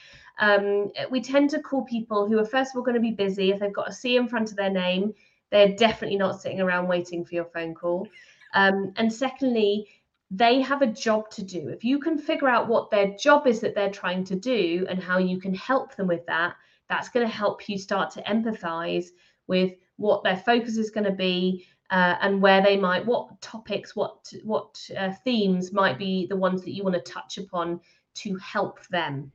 [0.41, 3.51] Um, we tend to call people who are first of all going to be busy.
[3.51, 5.13] If they've got a C in front of their name,
[5.51, 8.09] they're definitely not sitting around waiting for your phone call.
[8.55, 9.87] Um, and secondly,
[10.31, 11.69] they have a job to do.
[11.69, 15.03] If you can figure out what their job is that they're trying to do and
[15.03, 16.55] how you can help them with that,
[16.89, 19.07] that's going to help you start to empathize
[19.47, 23.97] with what their focus is going to be uh, and where they might, what topics,
[23.97, 27.81] what what uh, themes might be the ones that you want to touch upon
[28.17, 29.33] to help them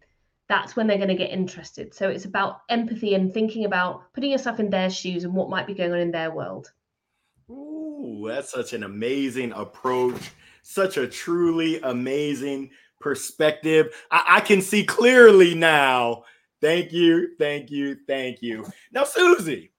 [0.49, 1.93] that's when they're going to get interested.
[1.93, 5.67] So it's about empathy and thinking about putting yourself in their shoes and what might
[5.67, 6.71] be going on in their world.
[7.49, 10.31] Ooh, that's such an amazing approach.
[10.63, 13.93] Such a truly amazing perspective.
[14.09, 16.23] I, I can see clearly now.
[16.61, 18.65] Thank you, thank you, thank you.
[18.91, 19.71] Now, Susie,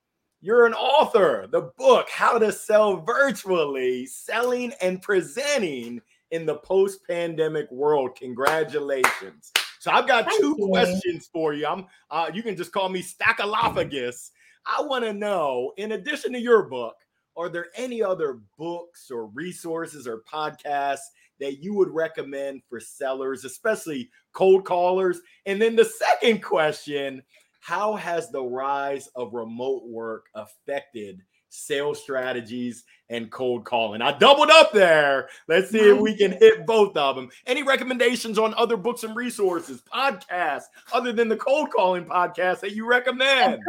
[0.45, 1.47] You're an author.
[1.51, 8.15] The book, How to Sell Virtually, Selling and Presenting in the Post Pandemic World.
[8.15, 9.51] Congratulations.
[9.79, 10.67] So I've got Thank two you.
[10.67, 11.65] questions for you.
[11.65, 14.29] I'm uh, you can just call me Stackalophagus.
[14.67, 16.95] I want to know, in addition to your book,
[17.37, 20.99] are there any other books or resources or podcasts
[21.39, 25.19] that you would recommend for sellers, especially cold callers?
[25.45, 27.23] And then the second question
[27.59, 34.01] How has the rise of remote work affected sales strategies and cold calling?
[34.01, 35.29] I doubled up there.
[35.47, 37.29] Let's see if we can hit both of them.
[37.45, 42.73] Any recommendations on other books and resources, podcasts, other than the cold calling podcast that
[42.73, 43.61] you recommend?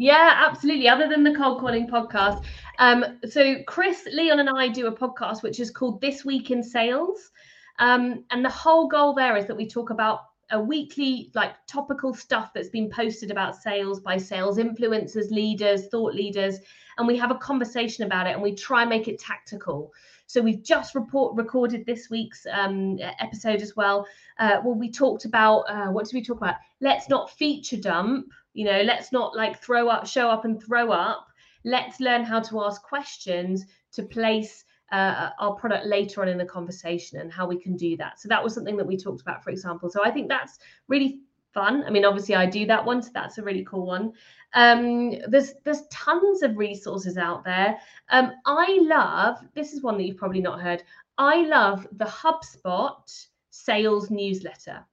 [0.00, 0.88] Yeah, absolutely.
[0.88, 2.42] Other than the cold calling podcast.
[2.78, 6.62] Um, so Chris, Leon, and I do a podcast which is called This Week in
[6.62, 7.30] Sales.
[7.78, 10.20] Um, and the whole goal there is that we talk about
[10.52, 16.14] a weekly, like topical stuff that's been posted about sales by sales influencers, leaders, thought
[16.14, 16.56] leaders,
[16.96, 19.92] and we have a conversation about it and we try and make it tactical.
[20.26, 24.06] So we've just report recorded this week's um, episode as well.
[24.38, 26.54] Uh, well, we talked about uh, what did we talk about?
[26.80, 28.28] Let's not feature dump.
[28.52, 31.26] You know, let's not like throw up, show up and throw up.
[31.64, 36.44] Let's learn how to ask questions to place uh, our product later on in the
[36.44, 38.18] conversation and how we can do that.
[38.20, 39.88] So that was something that we talked about, for example.
[39.88, 41.20] So I think that's really
[41.52, 41.84] fun.
[41.86, 44.12] I mean, obviously I do that one, so that's a really cool one.
[44.54, 47.78] Um, there's there's tons of resources out there.
[48.08, 50.82] Um, I love this is one that you've probably not heard.
[51.18, 54.84] I love the HubSpot sales newsletter.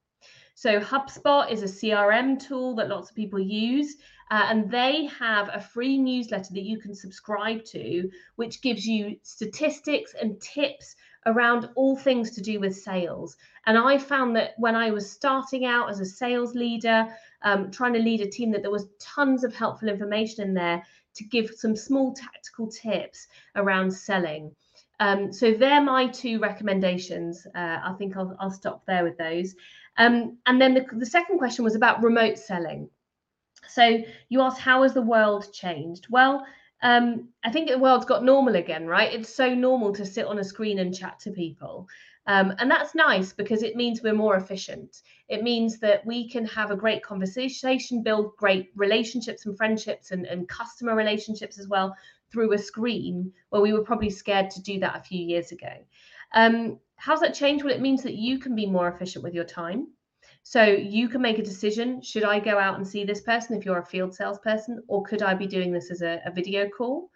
[0.58, 3.94] So HubSpot is a CRM tool that lots of people use.
[4.32, 9.20] Uh, and they have a free newsletter that you can subscribe to, which gives you
[9.22, 10.96] statistics and tips
[11.26, 13.36] around all things to do with sales.
[13.66, 17.06] And I found that when I was starting out as a sales leader,
[17.42, 20.82] um, trying to lead a team, that there was tons of helpful information in there
[21.14, 24.50] to give some small tactical tips around selling.
[25.00, 27.46] Um, so they're my two recommendations.
[27.54, 29.54] Uh, I think I'll, I'll, stop there with those.
[29.98, 32.88] Um, and then the, the second question was about remote selling.
[33.68, 36.06] So you asked, how has the world changed?
[36.08, 36.46] Well,
[36.82, 39.12] um, I think the world's got normal again, right?
[39.12, 41.88] It's so normal to sit on a screen and chat to people.
[42.26, 45.02] Um, and that's nice because it means we're more efficient.
[45.28, 50.26] It means that we can have a great conversation, build great relationships and friendships and,
[50.26, 51.96] and customer relationships as well
[52.30, 55.72] through a screen where we were probably scared to do that a few years ago.
[56.34, 57.64] Um, how's that changed?
[57.64, 59.88] Well, it means that you can be more efficient with your time.
[60.42, 63.64] So you can make a decision should I go out and see this person if
[63.64, 67.10] you're a field salesperson, or could I be doing this as a, a video call?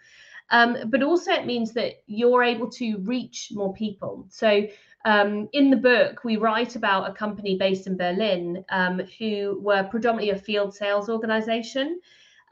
[0.51, 4.27] Um, but also, it means that you're able to reach more people.
[4.29, 4.67] So
[5.05, 9.85] um, in the book, we write about a company based in Berlin um, who were
[9.85, 12.01] predominantly a field sales organization.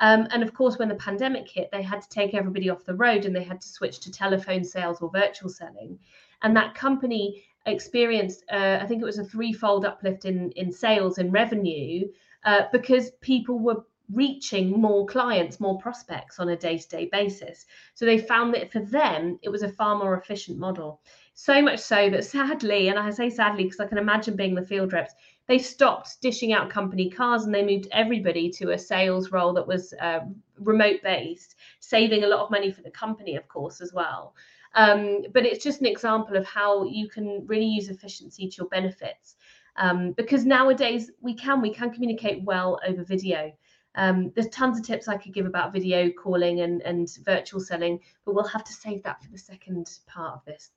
[0.01, 2.95] Um, and of course, when the pandemic hit, they had to take everybody off the
[2.95, 5.99] road and they had to switch to telephone sales or virtual selling.
[6.43, 11.19] And that company experienced, uh, I think it was a threefold uplift in, in sales
[11.19, 12.09] and revenue
[12.45, 17.67] uh, because people were reaching more clients, more prospects on a day to day basis.
[17.95, 21.01] So they found that for them, it was a far more efficient model.
[21.35, 24.63] So much so that sadly, and I say sadly because I can imagine being the
[24.63, 25.15] field reps,
[25.47, 29.67] they stopped dishing out company cars and they moved everybody to a sales role that
[29.67, 30.21] was uh,
[30.59, 34.35] remote based, saving a lot of money for the company, of course, as well.
[34.75, 38.69] Um, but it's just an example of how you can really use efficiency to your
[38.69, 39.37] benefits.
[39.77, 43.53] Um, because nowadays we can we can communicate well over video.
[43.97, 47.99] Um, there's tons of tips I could give about video calling and, and virtual selling,
[48.25, 50.71] but we'll have to save that for the second part of this.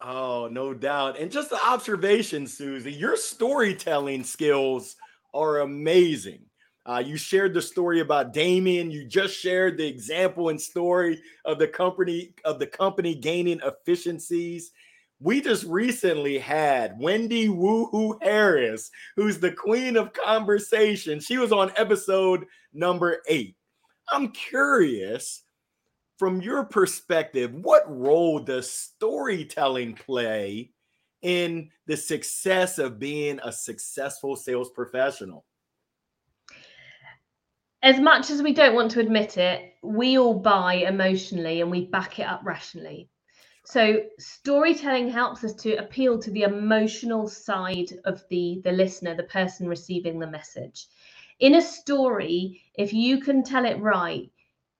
[0.00, 1.18] Oh, no doubt.
[1.18, 4.96] And just the observation, Susie, your storytelling skills
[5.34, 6.47] are amazing.
[6.88, 8.90] Uh, you shared the story about Damien.
[8.90, 14.72] You just shared the example and story of the company of the company gaining efficiencies.
[15.20, 21.20] We just recently had Wendy Woohoo Harris, who's the queen of conversation.
[21.20, 23.56] She was on episode number eight.
[24.10, 25.42] I'm curious,
[26.18, 30.70] from your perspective, what role does storytelling play
[31.20, 35.44] in the success of being a successful sales professional?
[37.82, 41.86] As much as we don't want to admit it, we all buy emotionally and we
[41.86, 43.08] back it up rationally.
[43.64, 49.24] So storytelling helps us to appeal to the emotional side of the the listener, the
[49.24, 50.86] person receiving the message.
[51.38, 54.30] In a story, if you can tell it right,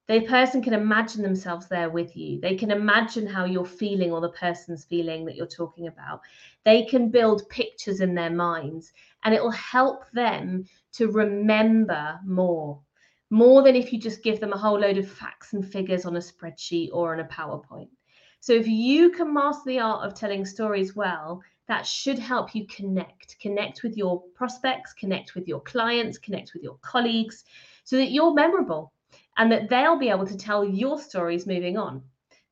[0.08, 2.40] the person can imagine themselves there with you.
[2.40, 6.22] They can imagine how you're feeling or the person's feeling that you're talking about.
[6.64, 8.90] They can build pictures in their minds
[9.22, 12.80] and it will help them to remember more
[13.30, 16.16] more than if you just give them a whole load of facts and figures on
[16.16, 17.88] a spreadsheet or on a PowerPoint.
[18.40, 22.66] So if you can master the art of telling stories well, that should help you
[22.66, 27.44] connect, connect with your prospects, connect with your clients, connect with your colleagues,
[27.84, 28.92] so that you're memorable
[29.36, 32.02] and that they'll be able to tell your stories moving on.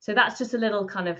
[0.00, 1.18] So that's just a little kind of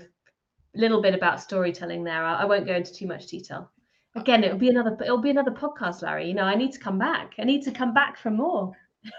[0.75, 2.23] little bit about storytelling there.
[2.23, 3.71] I, won't go into too much detail.
[4.15, 6.27] Again, it'll be another it'll be another podcast, Larry.
[6.27, 7.33] You know, I need to come back.
[7.39, 8.73] I need to come back for more.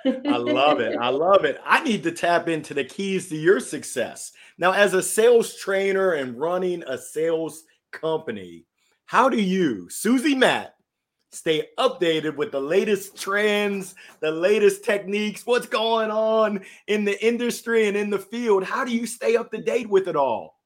[0.05, 0.97] I love it.
[0.99, 1.59] I love it.
[1.64, 4.32] I need to tap into the keys to your success.
[4.59, 8.64] Now, as a sales trainer and running a sales company,
[9.07, 10.74] how do you, Susie Matt,
[11.30, 17.89] stay updated with the latest trends, the latest techniques, what's going on in the industry
[17.89, 18.64] and in the field?
[18.64, 20.59] How do you stay up to date with it all?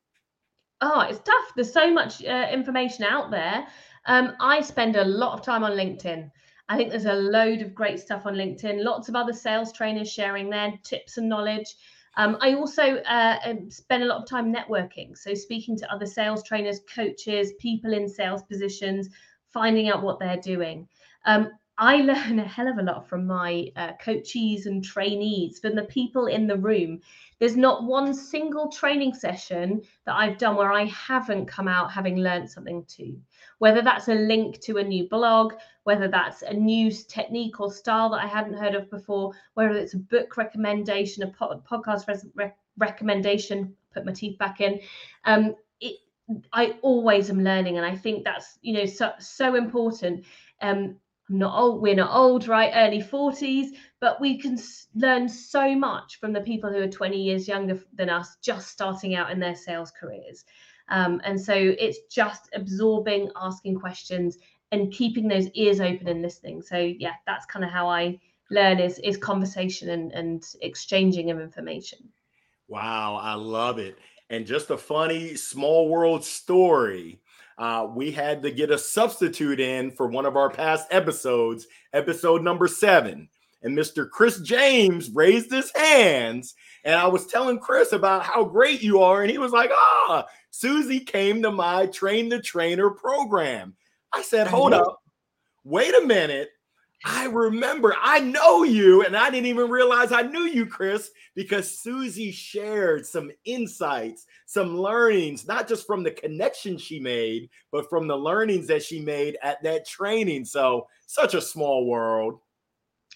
[0.80, 1.52] Oh, it's tough.
[1.54, 3.66] There's so much uh, information out there.
[4.06, 6.30] Um, I spend a lot of time on LinkedIn.
[6.68, 10.10] I think there's a load of great stuff on LinkedIn, lots of other sales trainers
[10.10, 11.74] sharing their tips and knowledge.
[12.16, 16.06] Um, I also uh, um, spend a lot of time networking, so speaking to other
[16.06, 19.08] sales trainers, coaches, people in sales positions,
[19.52, 20.88] finding out what they're doing.
[21.24, 25.74] Um, I learn a hell of a lot from my uh, coaches and trainees, from
[25.74, 27.00] the people in the room.
[27.38, 32.18] There's not one single training session that I've done where I haven't come out having
[32.18, 33.18] learned something too.
[33.58, 35.54] Whether that's a link to a new blog,
[35.84, 39.94] whether that's a new technique or style that I hadn't heard of before, whether it's
[39.94, 44.80] a book recommendation, a podcast re- recommendation, put my teeth back in.
[45.24, 45.96] Um, it,
[46.52, 50.24] I always am learning, and I think that's you know so so important.
[50.60, 50.96] Um,
[51.30, 52.72] I'm not old, we're not old, right?
[52.74, 53.68] Early 40s,
[54.00, 54.58] but we can
[54.94, 59.14] learn so much from the people who are 20 years younger than us, just starting
[59.14, 60.44] out in their sales careers.
[60.88, 64.36] Um, and so it's just absorbing, asking questions,
[64.72, 66.62] and keeping those ears open and listening.
[66.62, 68.18] So yeah, that's kind of how I
[68.50, 71.98] learn is is conversation and, and exchanging of information.
[72.68, 73.96] Wow, I love it.
[74.30, 77.20] And just a funny small world story.
[77.58, 82.42] Uh, we had to get a substitute in for one of our past episodes, episode
[82.42, 83.28] number seven.
[83.62, 84.08] And Mr.
[84.08, 86.54] Chris James raised his hands.
[86.84, 89.22] And I was telling Chris about how great you are.
[89.22, 93.74] And he was like, ah, Susie came to my train the trainer program.
[94.14, 95.00] I said, hold up,
[95.64, 96.50] wait a minute.
[97.04, 101.80] I remember, I know you, and I didn't even realize I knew you, Chris, because
[101.80, 108.06] Susie shared some insights, some learnings, not just from the connection she made, but from
[108.06, 110.44] the learnings that she made at that training.
[110.44, 112.38] So, such a small world.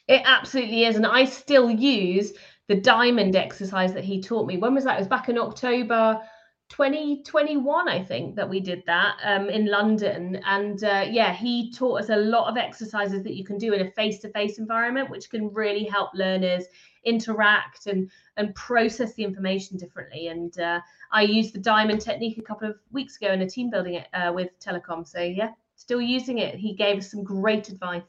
[0.08, 0.96] It absolutely is.
[0.96, 2.32] And I still use
[2.68, 4.56] the diamond exercise that he taught me.
[4.56, 4.96] When was that?
[4.96, 6.20] It was back in October
[6.68, 10.40] 2021 i think that we did that um, in london.
[10.44, 13.86] And uh, yeah he taught us a lot of exercises that you can do in
[13.86, 16.64] a face-to-face environment which can really help learners
[17.04, 20.28] interact and and process the information differently.
[20.28, 20.80] And uh,
[21.12, 24.32] i used the diamond technique a couple of weeks ago in a team building uh,
[24.34, 25.06] with telecom.
[25.06, 26.56] So yeah still using it.
[26.56, 28.02] He gave us some great advice.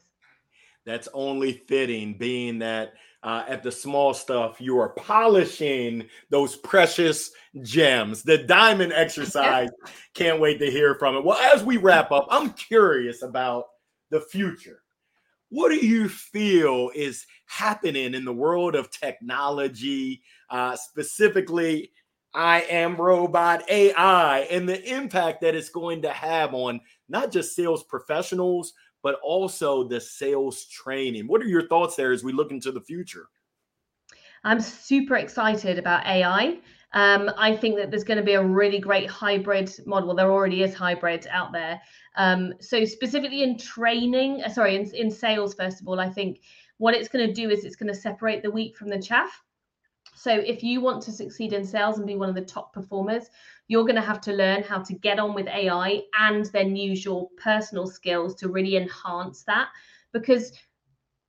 [0.85, 2.93] That's only fitting being that
[3.23, 8.23] uh, at the small stuff, you are polishing those precious gems.
[8.23, 9.69] The diamond exercise,
[10.13, 11.23] can't wait to hear from it.
[11.23, 13.65] Well, as we wrap up, I'm curious about
[14.11, 14.81] the future.
[15.49, 21.91] What do you feel is happening in the world of technology, uh, specifically
[22.33, 27.55] I am robot AI, and the impact that it's going to have on not just
[27.55, 28.73] sales professionals,
[29.03, 31.27] but also the sales training.
[31.27, 33.27] What are your thoughts there as we look into the future?
[34.43, 36.59] I'm super excited about AI.
[36.93, 40.07] Um, I think that there's going to be a really great hybrid model.
[40.07, 41.81] Well, there already is hybrid out there.
[42.15, 46.39] Um, so specifically in training, uh, sorry, in, in sales, first of all, I think
[46.77, 49.43] what it's going to do is it's going to separate the wheat from the chaff.
[50.15, 53.29] So if you want to succeed in sales and be one of the top performers,
[53.67, 57.03] you're going to have to learn how to get on with AI and then use
[57.03, 59.69] your personal skills to really enhance that.
[60.13, 60.53] Because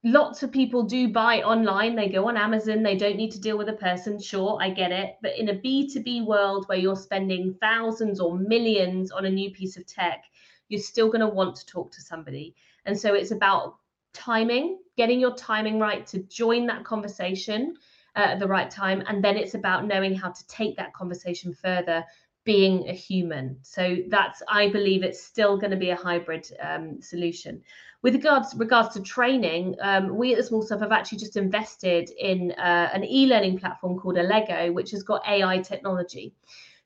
[0.04, 1.96] lots of people do buy online.
[1.96, 2.82] They go on amazon.
[2.82, 4.20] They don't need to deal with a person.
[4.20, 5.16] Sure i get it.
[5.22, 9.76] But in a b2b world where you're spending thousands or millions on a new piece
[9.76, 10.24] of tech
[10.68, 12.54] you're still going to want to talk to somebody.
[12.84, 13.76] And so it's about
[14.12, 17.76] timing getting your timing right to join that conversation
[18.16, 19.02] uh, at the right time.
[19.06, 22.04] And then it's about knowing how to take that conversation further
[22.48, 23.58] being a human.
[23.60, 27.60] So that's, I believe, it's still going to be a hybrid um, solution.
[28.00, 32.08] With regards regards to training, um, we at the Small Stuff have actually just invested
[32.18, 36.32] in uh, an e-learning platform called Allego, which has got AI technology.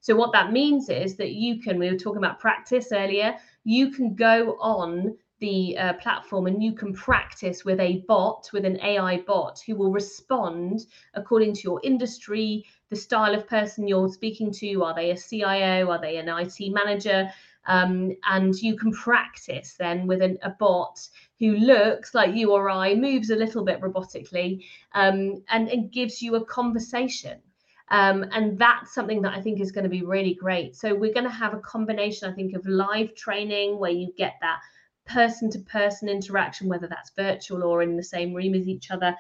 [0.01, 3.93] So what that means is that you can, we were talking about practice earlier, you
[3.93, 8.81] can go on the uh, platform and you can practice with a bot, with an
[8.81, 14.53] AI bot who will respond according to your industry, the style of person you're speaking
[14.53, 14.85] to.
[14.85, 15.91] Are they a CIO?
[15.91, 17.33] Are they an IT manager?
[17.67, 22.69] Um, and you can practice then with an, a bot who looks like you or
[22.69, 27.41] I, moves a little bit robotically, um, and, and gives you a conversation.
[27.89, 30.77] Um, and that's something that I think is going to be really great.
[30.77, 34.35] So we're going to have a combination, I think, of live training where you get
[34.43, 34.61] that
[35.07, 39.17] person to person interaction, whether that's virtual or in the same room as each other,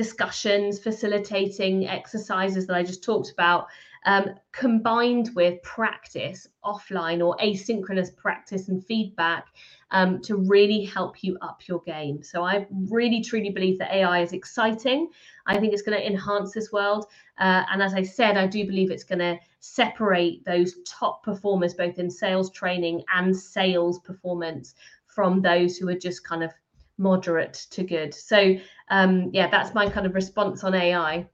[0.00, 3.66] discussions, facilitating exercises that I just talked about,
[4.06, 9.48] um, combined with practice offline or asynchronous practice and feedback
[9.90, 12.22] um, to really help you up your game.
[12.22, 15.10] So I really truly believe that AI is exciting.
[15.46, 17.04] I think it's going to enhance this world.
[17.38, 21.74] Uh, and as I said, I do believe it's going to separate those top performers,
[21.74, 24.74] both in sales training and sales performance,
[25.14, 26.52] from those who are just kind of
[27.00, 28.14] moderate to good.
[28.14, 28.56] So
[28.90, 31.26] um, yeah, that's my kind of response on AI.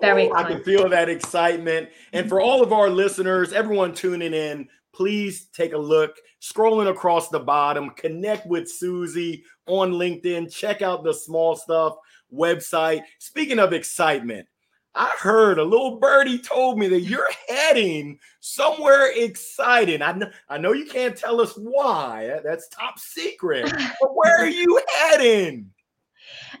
[0.00, 1.90] Very I can feel that excitement.
[2.14, 7.28] And for all of our listeners, everyone tuning in, please take a look, scrolling across
[7.28, 11.96] the bottom, connect with Susie on LinkedIn, check out the small stuff
[12.32, 13.02] website.
[13.18, 14.46] Speaking of excitement,
[14.94, 20.02] I heard a little birdie told me that you're heading somewhere exciting.
[20.02, 22.40] I know, I know you can't tell us why.
[22.44, 23.72] That's top secret.
[24.00, 25.70] but where are you heading?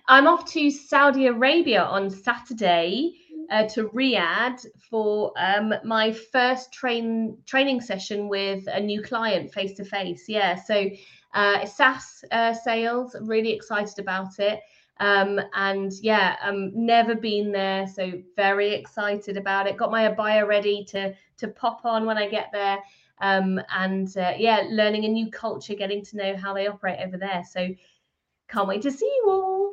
[0.06, 3.16] I'm off to Saudi Arabia on Saturday
[3.50, 9.74] uh, to Riyadh for um, my first train training session with a new client face
[9.74, 10.24] to face.
[10.28, 10.88] Yeah, so
[11.34, 13.16] uh, SaaS uh, sales.
[13.20, 14.60] Really excited about it.
[15.00, 19.78] Um, and yeah, um, never been there, so very excited about it.
[19.78, 22.78] Got my abaya ready to to pop on when I get there.
[23.22, 27.16] Um, and uh, yeah, learning a new culture, getting to know how they operate over
[27.16, 27.42] there.
[27.50, 27.68] So
[28.50, 29.72] can't wait to see you all.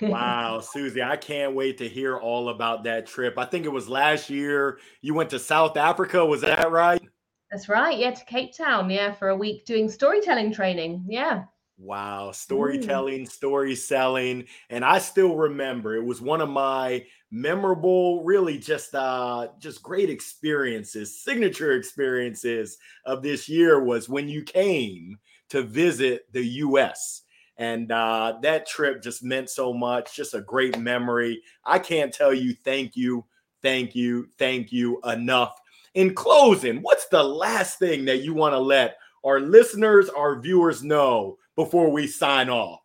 [0.02, 3.38] wow, Susie, I can't wait to hear all about that trip.
[3.38, 6.24] I think it was last year you went to South Africa.
[6.24, 7.02] Was that right?
[7.50, 7.98] That's right.
[7.98, 8.90] Yeah, to Cape Town.
[8.90, 11.04] Yeah, for a week doing storytelling training.
[11.08, 11.44] Yeah.
[11.78, 13.30] Wow, storytelling, mm.
[13.30, 19.48] story selling, and I still remember it was one of my memorable, really just uh
[19.58, 25.18] just great experiences, signature experiences of this year was when you came
[25.50, 27.22] to visit the US.
[27.58, 31.42] And uh, that trip just meant so much, just a great memory.
[31.64, 33.24] I can't tell you thank you,
[33.62, 35.58] thank you, thank you enough.
[35.94, 40.82] In closing, what's the last thing that you want to let our listeners, our viewers
[40.82, 42.80] know before we sign off?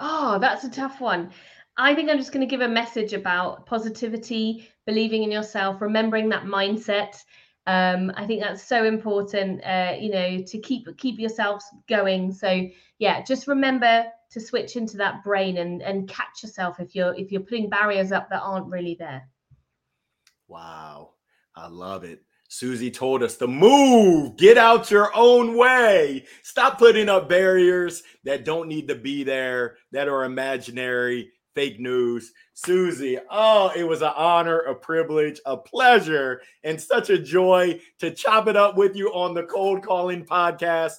[0.00, 1.30] Oh, that's a tough one.
[1.78, 6.28] I think I'm just going to give a message about positivity, believing in yourself, remembering
[6.30, 7.16] that mindset.
[7.66, 12.32] Um, I think that's so important, uh, you know, to keep keep yourselves going.
[12.32, 12.66] So
[12.98, 17.32] yeah, just remember to switch into that brain and and catch yourself if you're if
[17.32, 19.28] you're putting barriers up that aren't really there.
[20.48, 21.14] Wow,
[21.56, 22.22] I love it.
[22.48, 26.24] Susie told us to move, get out your own way.
[26.42, 32.32] Stop putting up barriers that don't need to be there, that are imaginary, fake news.
[32.54, 38.10] Susie, oh, it was an honor, a privilege, a pleasure, and such a joy to
[38.10, 40.94] chop it up with you on the Cold Calling Podcast.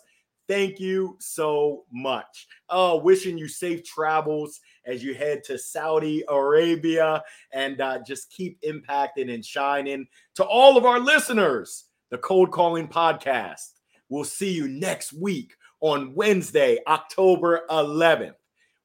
[0.48, 2.48] Thank you so much.
[2.70, 7.22] Oh, wishing you safe travels as you head to Saudi Arabia
[7.52, 10.08] and uh, just keep impacting and shining.
[10.36, 13.74] To all of our listeners, the Cold Calling Podcast.
[14.10, 18.36] We'll see you next week on Wednesday, October 11th,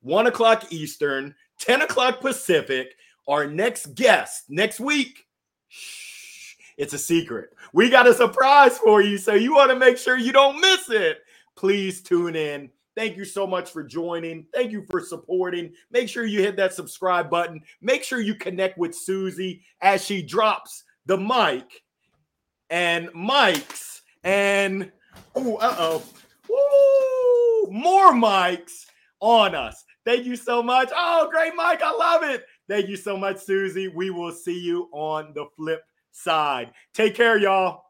[0.00, 2.88] 1 o'clock Eastern, 10 o'clock Pacific.
[3.28, 5.26] Our next guest next week,
[5.68, 7.50] shh, it's a secret.
[7.72, 10.90] We got a surprise for you, so you want to make sure you don't miss
[10.90, 11.18] it
[11.56, 12.70] please tune in.
[12.94, 14.46] Thank you so much for joining.
[14.52, 15.72] Thank you for supporting.
[15.90, 17.62] Make sure you hit that subscribe button.
[17.80, 21.82] Make sure you connect with Susie as she drops the mic
[22.68, 24.92] and mics and
[25.34, 26.00] oh, uh
[26.50, 28.86] oh, more mics
[29.20, 29.84] on us.
[30.04, 30.90] Thank you so much.
[30.94, 31.80] Oh, great mic.
[31.82, 32.44] I love it.
[32.68, 33.88] Thank you so much, Susie.
[33.88, 36.72] We will see you on the flip side.
[36.92, 37.84] Take care, y'all.